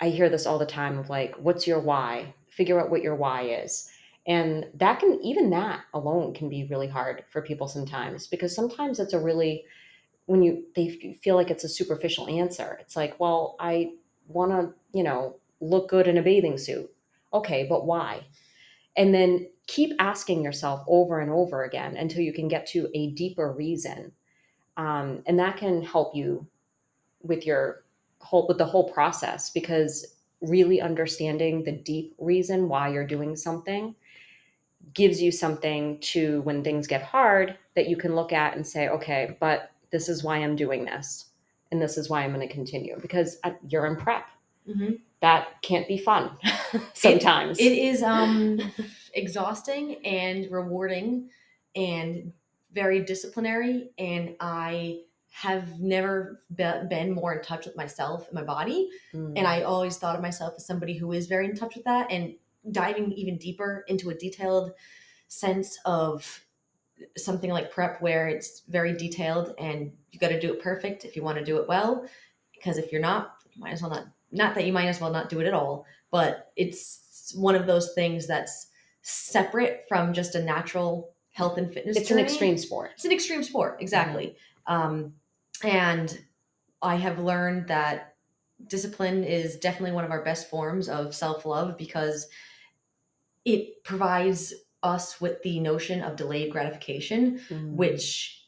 I 0.00 0.08
hear 0.08 0.28
this 0.28 0.44
all 0.44 0.58
the 0.58 0.66
time 0.66 0.98
of 0.98 1.08
like, 1.08 1.36
what's 1.36 1.68
your 1.68 1.78
why? 1.78 2.34
Figure 2.48 2.80
out 2.80 2.90
what 2.90 3.02
your 3.02 3.14
why 3.14 3.42
is. 3.42 3.88
And 4.26 4.66
that 4.74 5.00
can 5.00 5.20
even 5.22 5.50
that 5.50 5.80
alone 5.92 6.32
can 6.32 6.48
be 6.48 6.64
really 6.64 6.88
hard 6.88 7.24
for 7.30 7.42
people 7.42 7.68
sometimes 7.68 8.26
because 8.26 8.54
sometimes 8.54 8.98
it's 8.98 9.12
a 9.12 9.18
really 9.18 9.64
when 10.26 10.42
you 10.42 10.64
they 10.74 11.18
feel 11.22 11.36
like 11.36 11.50
it's 11.50 11.64
a 11.64 11.68
superficial 11.68 12.26
answer. 12.28 12.78
It's 12.80 12.96
like, 12.96 13.20
well, 13.20 13.56
I 13.60 13.92
want 14.28 14.52
to, 14.52 14.72
you 14.96 15.04
know, 15.04 15.36
look 15.60 15.88
good 15.90 16.08
in 16.08 16.16
a 16.16 16.22
bathing 16.22 16.56
suit. 16.56 16.90
Okay, 17.34 17.66
but 17.68 17.84
why? 17.84 18.24
and 18.96 19.14
then 19.14 19.48
keep 19.66 19.92
asking 19.98 20.42
yourself 20.42 20.84
over 20.86 21.20
and 21.20 21.30
over 21.30 21.64
again 21.64 21.96
until 21.96 22.20
you 22.20 22.32
can 22.32 22.48
get 22.48 22.66
to 22.66 22.88
a 22.94 23.10
deeper 23.10 23.52
reason 23.52 24.12
um, 24.76 25.22
and 25.26 25.38
that 25.38 25.56
can 25.56 25.82
help 25.82 26.14
you 26.14 26.46
with 27.22 27.46
your 27.46 27.84
whole 28.18 28.46
with 28.46 28.58
the 28.58 28.64
whole 28.64 28.90
process 28.92 29.50
because 29.50 30.06
really 30.40 30.80
understanding 30.80 31.64
the 31.64 31.72
deep 31.72 32.14
reason 32.18 32.68
why 32.68 32.88
you're 32.88 33.06
doing 33.06 33.34
something 33.36 33.94
gives 34.92 35.22
you 35.22 35.32
something 35.32 35.98
to 36.00 36.42
when 36.42 36.62
things 36.62 36.86
get 36.86 37.02
hard 37.02 37.56
that 37.74 37.88
you 37.88 37.96
can 37.96 38.14
look 38.14 38.32
at 38.32 38.54
and 38.56 38.66
say 38.66 38.88
okay 38.88 39.36
but 39.40 39.70
this 39.90 40.08
is 40.08 40.22
why 40.22 40.36
i'm 40.38 40.56
doing 40.56 40.84
this 40.84 41.26
and 41.72 41.80
this 41.80 41.96
is 41.96 42.10
why 42.10 42.22
i'm 42.22 42.32
going 42.34 42.46
to 42.46 42.52
continue 42.52 42.98
because 43.00 43.38
uh, 43.44 43.50
you're 43.68 43.86
in 43.86 43.96
prep 43.96 44.26
mm-hmm. 44.68 44.94
that 45.20 45.48
can't 45.62 45.88
be 45.88 45.96
fun 45.96 46.30
sometimes 46.94 47.58
It 47.58 47.72
is 47.72 48.02
um 48.02 48.60
exhausting 49.14 50.04
and 50.04 50.50
rewarding 50.50 51.30
and 51.74 52.32
very 52.72 53.00
disciplinary 53.04 53.90
and 53.98 54.34
I 54.40 55.00
have 55.30 55.80
never 55.80 56.42
be- 56.54 56.86
been 56.88 57.12
more 57.12 57.32
in 57.34 57.42
touch 57.42 57.66
with 57.66 57.76
myself 57.76 58.26
and 58.26 58.34
my 58.34 58.42
body 58.44 58.88
Mm. 59.12 59.34
and 59.36 59.46
I 59.46 59.62
always 59.62 59.96
thought 59.96 60.16
of 60.16 60.22
myself 60.22 60.54
as 60.56 60.66
somebody 60.66 60.94
who 60.96 61.12
is 61.12 61.26
very 61.26 61.46
in 61.46 61.56
touch 61.56 61.74
with 61.76 61.84
that 61.84 62.10
and 62.10 62.34
diving 62.70 63.12
even 63.12 63.38
deeper 63.38 63.84
into 63.88 64.10
a 64.10 64.14
detailed 64.14 64.72
sense 65.28 65.78
of 65.84 66.44
something 67.16 67.50
like 67.50 67.70
prep 67.70 68.00
where 68.00 68.28
it's 68.28 68.62
very 68.68 68.96
detailed 68.96 69.54
and 69.58 69.92
you 70.12 70.18
got 70.18 70.28
to 70.28 70.40
do 70.40 70.52
it 70.52 70.62
perfect 70.62 71.04
if 71.04 71.16
you 71.16 71.22
want 71.22 71.36
to 71.38 71.44
do 71.44 71.58
it 71.58 71.68
well 71.68 72.06
because 72.54 72.78
if 72.78 72.92
you're 72.92 73.00
not 73.00 73.34
you 73.52 73.60
might 73.60 73.72
as 73.72 73.82
well 73.82 73.90
not 73.90 74.06
not 74.30 74.54
that 74.54 74.64
you 74.64 74.72
might 74.72 74.86
as 74.86 75.00
well 75.00 75.10
not 75.10 75.28
do 75.28 75.40
it 75.40 75.46
at 75.46 75.54
all 75.54 75.84
but 76.10 76.52
it's 76.56 77.32
one 77.36 77.54
of 77.54 77.66
those 77.66 77.92
things 77.94 78.26
that's 78.26 78.68
separate 79.02 79.84
from 79.88 80.12
just 80.12 80.34
a 80.34 80.42
natural 80.42 81.12
health 81.32 81.58
and 81.58 81.72
fitness 81.72 81.96
it's 81.96 82.10
an 82.10 82.18
extreme 82.18 82.56
sport. 82.56 82.92
It's 82.94 83.04
an 83.04 83.12
extreme 83.12 83.42
sport 83.42 83.78
exactly. 83.80 84.36
Um, 84.66 85.14
and 85.62 86.18
i 86.82 86.96
have 86.96 87.18
learned 87.18 87.68
that 87.68 88.14
discipline 88.66 89.24
is 89.24 89.56
definitely 89.56 89.92
one 89.92 90.04
of 90.04 90.10
our 90.10 90.22
best 90.22 90.48
forms 90.48 90.88
of 90.88 91.14
self-love 91.14 91.76
because 91.76 92.28
it 93.44 93.82
provides 93.84 94.54
us 94.82 95.20
with 95.20 95.42
the 95.42 95.60
notion 95.60 96.02
of 96.02 96.16
delayed 96.16 96.52
gratification 96.52 97.40
Mm. 97.50 97.72
which 97.72 98.40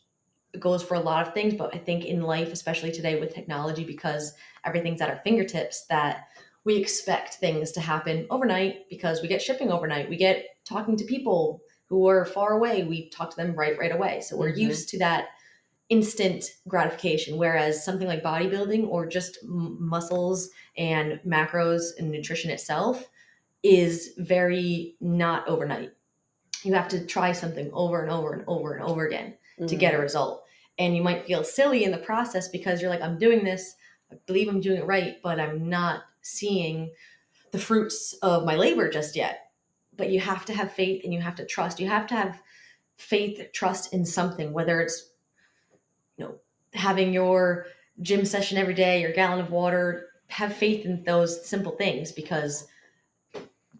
goes 0.59 0.83
for 0.83 0.95
a 0.95 1.01
lot 1.01 1.27
of 1.27 1.35
things 1.35 1.55
but 1.55 1.75
i 1.75 1.79
think 1.79 2.05
in 2.05 2.23
life 2.23 2.51
especially 2.53 2.91
today 2.93 3.19
with 3.21 3.35
technology 3.35 3.85
because 3.85 4.33
everything's 4.65 5.01
at 5.01 5.11
our 5.11 5.21
fingertips 5.25 5.87
that 5.87 6.29
we 6.65 6.77
expect 6.77 7.35
things 7.35 7.73
to 7.73 7.81
happen 7.81 8.27
overnight 8.31 8.89
because 8.89 9.21
we 9.23 9.29
get 9.29 9.43
shipping 9.43 9.71
overnight 9.71 10.09
we 10.09 10.17
get 10.17 10.45
talking 10.65 10.97
to 10.97 11.05
people 11.05 11.61
who 11.87 12.09
are 12.09 12.25
far 12.25 12.53
away 12.53 12.85
we 12.85 13.09
talk 13.11 13.31
to 13.31 13.37
them 13.37 13.55
right 13.55 13.79
right 13.79 13.93
away 13.93 14.21
so 14.21 14.37
we're 14.37 14.53
Mhm. 14.53 14.59
used 14.69 14.89
to 14.89 14.99
that 14.99 15.29
instant 15.89 16.45
gratification 16.67 17.37
whereas 17.39 17.85
something 17.85 18.09
like 18.09 18.23
bodybuilding 18.23 18.89
or 18.89 19.07
just 19.07 19.39
m- 19.45 19.77
muscles 19.79 20.51
and 20.77 21.21
macros 21.25 21.83
and 21.99 22.11
nutrition 22.11 22.51
itself 22.51 23.09
is 23.67 24.15
very 24.19 24.97
not 25.01 25.47
overnight 25.49 25.91
you 26.67 26.75
have 26.75 26.89
to 26.89 27.07
try 27.07 27.33
something 27.33 27.71
over 27.73 28.03
and 28.03 28.11
over 28.11 28.33
and 28.33 28.43
over 28.47 28.75
and 28.75 28.83
over 28.83 29.07
again 29.07 29.35
to 29.69 29.77
Mm. 29.77 29.79
get 29.79 29.95
a 29.95 29.99
result. 29.99 30.45
And 30.79 30.97
you 30.97 31.03
might 31.03 31.27
feel 31.27 31.45
silly 31.45 31.85
in 31.85 31.93
the 31.93 31.99
process 31.99 32.49
because 32.49 32.81
you're 32.81 32.91
like, 32.91 33.01
I'm 33.01 33.19
doing 33.19 33.45
this, 33.45 33.77
I 34.11 34.17
believe 34.27 34.49
I'm 34.49 34.61
doing 34.61 34.79
it 34.79 34.87
right, 34.87 35.17
but 35.23 35.41
I'm 35.41 35.69
not 35.69 36.03
seeing 36.23 36.91
the 37.53 37.59
fruits 37.59 38.15
of 38.23 38.45
my 38.45 38.57
labor 38.57 38.91
just 38.91 39.17
yet. 39.17 39.51
But 39.97 40.11
you 40.11 40.21
have 40.21 40.45
to 40.47 40.53
have 40.55 40.73
faith 40.73 41.03
and 41.05 41.15
you 41.15 41.21
have 41.21 41.37
to 41.37 41.47
trust. 41.47 41.81
You 41.81 41.89
have 41.89 42.07
to 42.09 42.15
have 42.15 42.43
faith, 42.97 43.53
trust 43.53 43.95
in 43.95 44.05
something, 44.05 44.53
whether 44.53 44.81
it's, 44.81 45.11
you 46.17 46.25
know, 46.25 46.35
having 46.75 47.13
your 47.13 47.67
gym 48.03 48.25
session 48.25 48.59
every 48.59 48.75
day, 48.75 49.01
your 49.01 49.13
gallon 49.13 49.41
of 49.41 49.51
water, 49.51 50.09
have 50.29 50.55
faith 50.55 50.85
in 50.85 51.05
those 51.05 51.47
simple 51.49 51.73
things 51.73 52.13
because 52.13 52.67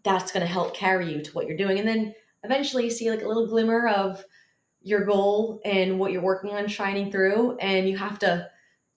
that's 0.07 0.31
going 0.31 0.45
to 0.45 0.51
help 0.51 0.73
carry 0.73 1.11
you 1.11 1.21
to 1.21 1.31
what 1.31 1.47
you're 1.47 1.57
doing. 1.57 1.79
And 1.79 1.87
then 1.87 2.15
eventually 2.43 2.85
you 2.85 2.89
see 2.89 3.09
like 3.09 3.23
a 3.23 3.27
little 3.27 3.47
glimmer 3.47 3.87
of 3.87 4.23
your 4.81 5.03
goal 5.05 5.61
and 5.65 5.99
what 5.99 6.11
you're 6.11 6.21
working 6.21 6.51
on 6.51 6.67
shining 6.67 7.11
through 7.11 7.57
and 7.57 7.89
you 7.89 7.97
have 7.97 8.17
to 8.19 8.49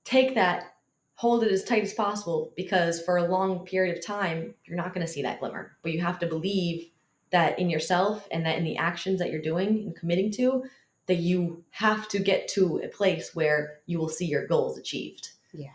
take 0.05 0.35
that 0.35 0.75
hold 1.14 1.42
it 1.42 1.53
as 1.53 1.64
tight 1.64 1.83
as 1.83 1.92
possible 1.92 2.53
because 2.57 3.03
for 3.03 3.18
a 3.18 3.29
long 3.29 3.66
period 3.66 3.96
of 3.96 4.05
time 4.05 4.55
you're 4.64 4.77
not 4.77 4.94
going 4.94 5.05
to 5.05 5.12
see 5.12 5.23
that 5.23 5.40
glimmer 5.40 5.77
but 5.83 5.92
you 5.92 6.01
have 6.01 6.18
to 6.18 6.27
believe 6.27 6.88
that 7.31 7.59
in 7.59 7.68
yourself 7.68 8.29
and 8.31 8.46
that 8.46 8.57
in 8.57 8.64
the 8.64 8.77
actions 8.77 9.18
that 9.18 9.31
you're 9.31 9.42
doing 9.42 9.68
and 9.68 9.96
committing 9.96 10.31
to 10.31 10.62
that 11.07 11.16
you 11.16 11.64
have 11.70 12.09
to 12.09 12.20
get 12.20 12.46
to 12.46 12.81
a 12.85 12.88
place 12.88 13.35
where 13.35 13.81
you 13.87 13.99
will 13.99 14.09
see 14.09 14.27
your 14.27 14.46
goals 14.46 14.79
achieved 14.79 15.31
Yeah, 15.53 15.70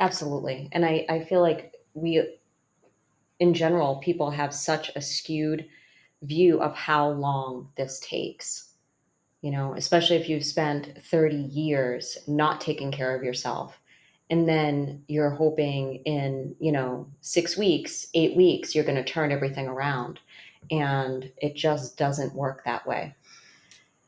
Absolutely. 0.00 0.70
And 0.72 0.84
I, 0.84 1.04
I 1.08 1.24
feel 1.24 1.42
like 1.42 1.74
we, 1.92 2.26
in 3.40 3.54
general, 3.54 3.96
people 3.96 4.30
have 4.30 4.54
such 4.54 4.90
a 4.94 5.00
skewed 5.02 5.66
view 6.22 6.60
of 6.60 6.74
how 6.76 7.08
long 7.10 7.68
this 7.76 7.98
takes. 8.00 8.68
You 9.42 9.50
know, 9.50 9.74
especially 9.74 10.16
if 10.16 10.28
you've 10.28 10.44
spent 10.44 11.02
30 11.04 11.34
years 11.36 12.18
not 12.28 12.60
taking 12.60 12.92
care 12.92 13.16
of 13.16 13.24
yourself 13.24 13.80
and 14.30 14.48
then 14.48 15.02
you're 15.08 15.30
hoping 15.30 15.96
in 16.04 16.54
you 16.60 16.72
know 16.72 17.06
six 17.20 17.56
weeks 17.56 18.06
eight 18.14 18.36
weeks 18.36 18.74
you're 18.74 18.84
going 18.84 18.96
to 18.96 19.04
turn 19.12 19.32
everything 19.32 19.66
around 19.66 20.20
and 20.70 21.30
it 21.38 21.54
just 21.56 21.98
doesn't 21.98 22.34
work 22.34 22.62
that 22.64 22.86
way 22.86 23.14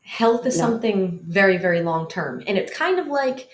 health 0.03 0.47
is 0.47 0.57
No. 0.57 0.65
something 0.67 1.21
very 1.25 1.57
very 1.59 1.83
long 1.83 2.09
term 2.09 2.43
and 2.47 2.57
it's 2.57 2.73
kind 2.77 2.99
of 2.99 3.09
like 3.09 3.49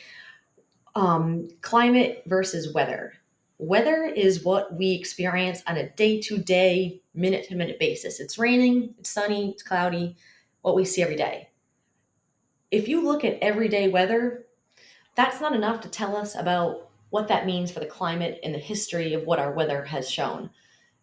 um, 0.95 1.49
climate 1.63 2.23
versus 2.27 2.73
weather 2.75 3.15
weather 3.59 4.05
is 4.05 4.45
what 4.45 4.75
we 4.75 4.93
experience 4.93 5.63
on 5.67 5.77
a 5.77 5.91
day 5.91 6.21
to 6.23 6.39
day 6.39 7.03
minute 7.15 7.49
to 7.49 7.57
minute 7.57 7.79
basis. 7.79 8.21
It's 8.21 8.39
raining 8.39 8.95
it's 8.99 9.11
sunny 9.11 9.51
it's 9.51 9.63
cloudy 9.63 10.17
what 10.63 10.77
we 10.77 10.85
see 10.85 11.03
every 11.03 11.17
day. 11.17 11.51
If 12.71 12.89
you 12.89 13.05
look 13.05 13.25
at 13.25 13.39
everyday 13.43 13.89
weather 13.89 14.47
that's 15.19 15.41
not 15.41 15.53
enough 15.53 15.81
to 15.81 15.89
tell 15.89 16.17
us 16.17 16.37
about 16.37 16.91
what 17.11 17.27
that 17.27 17.45
means 17.45 17.73
for 17.73 17.81
the 17.81 17.87
climate 17.87 18.39
and 18.45 18.55
the 18.55 18.59
history 18.59 19.15
of 19.15 19.25
what 19.25 19.41
our 19.41 19.53
weather 19.53 19.85
has 19.85 20.09
shown. 20.09 20.51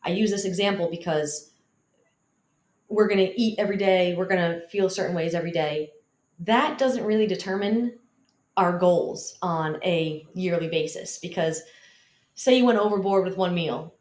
I 0.04 0.12
use 0.12 0.32
this 0.32 0.46
example 0.46 0.90
because 0.90 1.52
we're 2.88 3.10
going 3.10 3.26
to 3.26 3.42
eat 3.42 3.60
every 3.60 3.76
day, 3.76 4.16
we're 4.16 4.28
going 4.28 4.40
to 4.40 4.66
feel 4.70 4.90
certain 4.90 5.16
ways 5.16 5.34
every 5.34 5.52
day. 5.52 5.92
That 6.40 6.78
doesn't 6.78 7.04
really 7.04 7.28
determine 7.28 7.98
our 8.56 8.78
goals 8.78 9.38
on 9.42 9.84
a 9.84 10.26
yearly 10.34 10.70
basis 10.70 11.20
because 11.20 11.62
say 12.36 12.58
you 12.58 12.66
went 12.66 12.80
overboard 12.80 13.26
with 13.26 13.38
one 13.38 13.56
meal, 13.56 13.94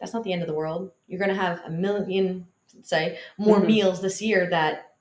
that's 0.00 0.14
not 0.14 0.24
the 0.24 0.32
end 0.32 0.42
of 0.42 0.48
the 0.48 0.54
world. 0.54 0.92
You're 1.06 1.18
going 1.18 1.28
to 1.28 1.34
have 1.34 1.60
a 1.64 1.70
million, 1.70 2.46
say, 2.82 3.18
more 3.36 3.60
Mhm. 3.60 3.66
meals 3.66 4.00
this 4.00 4.22
year 4.22 4.48
that 4.50 4.92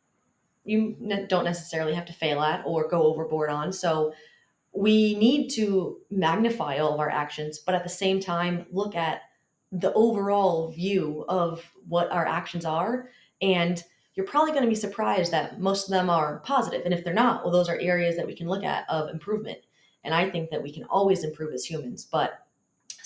you 0.63 0.95
ne- 0.99 1.27
don't 1.27 1.45
necessarily 1.45 1.93
have 1.93 2.05
to 2.05 2.13
fail 2.13 2.41
at 2.41 2.63
or 2.65 2.87
go 2.87 3.03
overboard 3.03 3.49
on. 3.49 3.71
So 3.71 4.13
we 4.73 5.15
need 5.15 5.49
to 5.49 6.01
magnify 6.09 6.77
all 6.77 6.93
of 6.93 6.99
our 6.99 7.09
actions, 7.09 7.59
but 7.59 7.75
at 7.75 7.83
the 7.83 7.89
same 7.89 8.19
time, 8.19 8.65
look 8.71 8.95
at 8.95 9.21
the 9.71 9.93
overall 9.93 10.69
view 10.69 11.25
of 11.29 11.63
what 11.87 12.11
our 12.11 12.25
actions 12.25 12.65
are. 12.65 13.09
And 13.41 13.83
you're 14.15 14.25
probably 14.25 14.51
going 14.51 14.63
to 14.63 14.69
be 14.69 14.75
surprised 14.75 15.31
that 15.31 15.59
most 15.59 15.85
of 15.87 15.91
them 15.91 16.09
are 16.09 16.39
positive. 16.39 16.81
And 16.85 16.93
if 16.93 17.03
they're 17.03 17.13
not, 17.13 17.43
well, 17.43 17.51
those 17.51 17.69
are 17.69 17.77
areas 17.79 18.15
that 18.17 18.25
we 18.25 18.35
can 18.35 18.47
look 18.47 18.63
at 18.63 18.89
of 18.89 19.09
improvement. 19.09 19.59
And 20.03 20.13
I 20.13 20.29
think 20.29 20.49
that 20.49 20.63
we 20.63 20.71
can 20.71 20.85
always 20.85 21.23
improve 21.23 21.53
as 21.53 21.65
humans. 21.65 22.05
But 22.05 22.39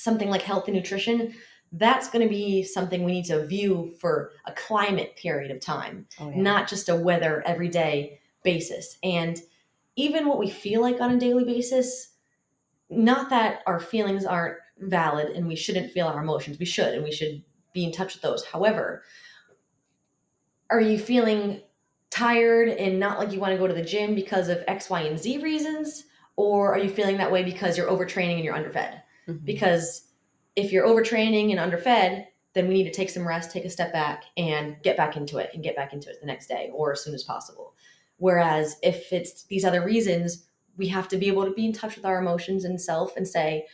something 0.01 0.29
like 0.29 0.41
health 0.41 0.67
and 0.67 0.75
nutrition, 0.75 1.33
that's 1.73 2.09
going 2.09 2.25
to 2.25 2.29
be 2.29 2.63
something 2.63 3.03
we 3.03 3.13
need 3.13 3.25
to 3.25 3.45
view 3.45 3.93
for 3.99 4.31
a 4.45 4.51
climate 4.53 5.15
period 5.15 5.51
of 5.51 5.61
time 5.61 6.05
oh, 6.19 6.29
yeah. 6.29 6.41
not 6.41 6.67
just 6.67 6.89
a 6.89 6.95
weather 6.95 7.43
everyday 7.45 8.19
basis. 8.43 8.97
And 9.03 9.39
even 9.95 10.27
what 10.27 10.39
we 10.39 10.49
feel 10.49 10.81
like 10.81 10.99
on 10.99 11.11
a 11.11 11.19
daily 11.19 11.45
basis, 11.45 12.09
not 12.89 13.29
that 13.29 13.61
our 13.65 13.79
feelings 13.79 14.25
aren't 14.25 14.57
valid 14.79 15.29
and 15.29 15.47
we 15.47 15.55
shouldn't 15.55 15.91
feel 15.91 16.07
our 16.07 16.21
emotions. 16.21 16.59
We 16.59 16.65
should, 16.65 16.93
and 16.93 17.03
we 17.03 17.11
should 17.11 17.43
be 17.73 17.85
in 17.85 17.91
touch 17.91 18.13
with 18.13 18.21
those. 18.21 18.45
However, 18.45 19.03
are 20.69 20.81
you 20.81 20.97
feeling 20.97 21.61
tired 22.09 22.69
and 22.69 22.99
not 22.99 23.17
like 23.17 23.31
you 23.31 23.39
want 23.39 23.53
to 23.53 23.57
go 23.57 23.67
to 23.67 23.73
the 23.73 23.83
gym 23.83 24.15
because 24.15 24.49
of 24.49 24.63
X, 24.67 24.89
Y, 24.89 25.01
and 25.01 25.19
Z 25.19 25.41
reasons? 25.41 26.05
Or 26.35 26.73
are 26.73 26.79
you 26.79 26.89
feeling 26.89 27.17
that 27.17 27.31
way 27.31 27.43
because 27.43 27.77
you're 27.77 27.89
overtraining 27.89 28.35
and 28.35 28.43
you're 28.43 28.55
underfed? 28.55 29.00
Mhm. 29.27 29.45
because 29.45 30.07
if 30.55 30.71
you're 30.71 30.85
overtraining 30.87 31.51
and 31.51 31.59
underfed 31.59 32.27
then 32.53 32.67
we 32.67 32.73
need 32.73 32.83
to 32.83 32.91
take 32.91 33.09
some 33.09 33.27
rest 33.27 33.51
take 33.51 33.65
a 33.65 33.69
step 33.69 33.93
back 33.93 34.23
and 34.37 34.75
get 34.83 34.97
back 34.97 35.15
into 35.15 35.37
it 35.37 35.49
and 35.53 35.63
get 35.63 35.75
back 35.75 35.93
into 35.93 36.09
it 36.09 36.19
the 36.19 36.27
next 36.27 36.47
day 36.47 36.69
or 36.73 36.91
as 36.91 37.01
soon 37.03 37.13
as 37.13 37.23
possible 37.23 37.73
whereas 38.17 38.77
if 38.83 39.11
it's 39.13 39.43
these 39.43 39.65
other 39.65 39.83
reasons 39.83 40.45
we 40.77 40.87
have 40.87 41.07
to 41.07 41.17
be 41.17 41.27
able 41.27 41.45
to 41.45 41.51
be 41.51 41.65
in 41.65 41.73
touch 41.73 41.95
with 41.95 42.05
our 42.05 42.19
emotions 42.19 42.65
and 42.65 42.81
self 42.81 43.15
and 43.15 43.27
say 43.27 43.65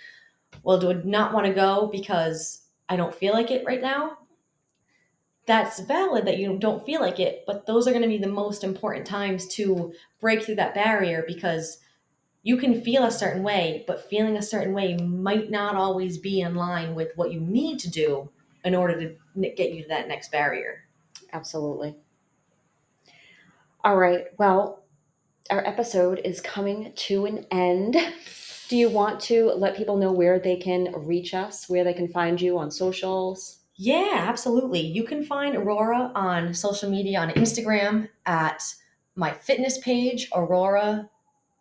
well 0.63 0.77
do 0.77 0.91
i 0.91 0.93
not 1.03 1.33
want 1.33 1.45
to 1.45 1.53
go 1.53 1.89
because 1.91 2.63
i 2.89 2.95
don't 2.95 3.15
feel 3.15 3.33
like 3.33 3.51
it 3.51 3.65
right 3.65 3.81
now 3.81 4.17
that's 5.45 5.79
valid 5.79 6.25
that 6.25 6.37
you 6.37 6.57
don't 6.59 6.85
feel 6.85 6.99
like 6.99 7.19
it 7.19 7.43
but 7.47 7.65
those 7.65 7.87
are 7.87 7.91
going 7.91 8.01
to 8.03 8.07
be 8.07 8.17
the 8.17 8.27
most 8.27 8.63
important 8.63 9.05
times 9.05 9.47
to 9.47 9.93
break 10.19 10.43
through 10.43 10.55
that 10.55 10.75
barrier 10.75 11.23
because 11.25 11.79
you 12.47 12.55
can 12.55 12.79
feel 12.81 13.03
a 13.03 13.11
certain 13.11 13.43
way, 13.43 13.83
but 13.87 14.09
feeling 14.09 14.37
a 14.37 14.41
certain 14.41 14.73
way 14.73 14.95
might 14.95 15.51
not 15.51 15.75
always 15.75 16.17
be 16.17 16.39
in 16.39 16.55
line 16.55 16.95
with 16.95 17.11
what 17.17 17.33
you 17.33 17.41
need 17.41 17.77
to 17.77 17.89
do 17.89 18.29
in 18.63 18.73
order 18.73 18.97
to 18.97 19.49
get 19.49 19.73
you 19.73 19.81
to 19.81 19.89
that 19.89 20.07
next 20.07 20.31
barrier. 20.31 20.85
Absolutely. 21.33 21.97
All 23.83 23.97
right. 23.97 24.27
Well, 24.37 24.85
our 25.49 25.67
episode 25.67 26.21
is 26.23 26.39
coming 26.39 26.93
to 26.95 27.25
an 27.25 27.45
end. 27.51 27.97
Do 28.69 28.77
you 28.77 28.89
want 28.89 29.19
to 29.23 29.47
let 29.47 29.75
people 29.75 29.97
know 29.97 30.13
where 30.13 30.39
they 30.39 30.55
can 30.55 30.93
reach 30.95 31.33
us, 31.33 31.67
where 31.67 31.83
they 31.83 31.93
can 31.93 32.07
find 32.07 32.39
you 32.39 32.57
on 32.57 32.71
socials? 32.71 33.57
Yeah, 33.75 34.23
absolutely. 34.25 34.79
You 34.79 35.03
can 35.03 35.25
find 35.25 35.53
Aurora 35.53 36.13
on 36.15 36.53
social 36.53 36.89
media 36.89 37.19
on 37.19 37.31
Instagram 37.31 38.07
at 38.25 38.63
my 39.15 39.33
fitness 39.33 39.79
page, 39.79 40.29
Aurora 40.33 41.09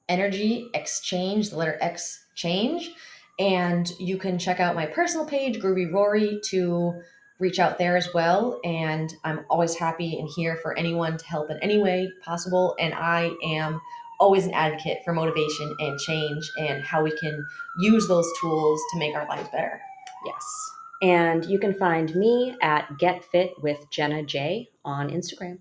Energy 0.09 0.71
Exchange, 0.75 1.51
the 1.51 1.57
letter 1.57 1.79
X 1.81 2.27
change. 2.35 2.91
And 3.39 3.91
you 3.99 4.17
can 4.17 4.39
check 4.39 4.61
out 4.61 4.75
my 4.75 4.87
personal 4.87 5.27
page, 5.27 5.59
Groovy 5.59 5.93
Rory, 5.93 6.41
to 6.51 7.01
reach 7.39 7.59
out 7.59 7.79
there 7.79 7.97
as 7.97 8.13
well. 8.15 8.61
And 8.65 9.13
I'm 9.25 9.45
always 9.51 9.75
happy 9.75 10.19
and 10.19 10.29
here 10.35 10.57
for 10.63 10.77
anyone 10.79 11.19
to 11.19 11.27
help 11.27 11.51
in 11.51 11.59
any 11.59 11.79
way 11.79 12.11
possible. 12.23 12.75
And 12.79 12.95
I 12.95 13.31
am 13.45 13.81
always 14.19 14.47
an 14.47 14.55
advocate 14.55 14.99
for 15.05 15.13
motivation 15.13 15.75
and 15.79 15.99
change 16.01 16.51
and 16.59 16.83
how 16.83 17.03
we 17.03 17.11
can 17.19 17.45
use 17.79 18.09
those 18.09 18.31
tools 18.41 18.81
to 18.93 18.99
make 18.99 19.15
our 19.15 19.29
lives 19.29 19.49
better. 19.51 19.81
Yes. 20.25 20.71
And 21.03 21.45
you 21.45 21.59
can 21.59 21.75
find 21.75 22.15
me 22.17 22.57
at 22.63 22.97
Get 22.99 23.23
Fit 23.25 23.53
with 23.63 23.85
Jenna 23.91 24.23
J 24.23 24.71
on 24.85 25.11
Instagram. 25.11 25.59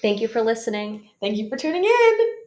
Thank 0.00 0.20
you 0.20 0.28
for 0.28 0.42
listening. 0.42 1.08
Thank 1.20 1.36
you 1.36 1.48
for 1.48 1.56
tuning 1.56 1.84
in. 1.84 2.43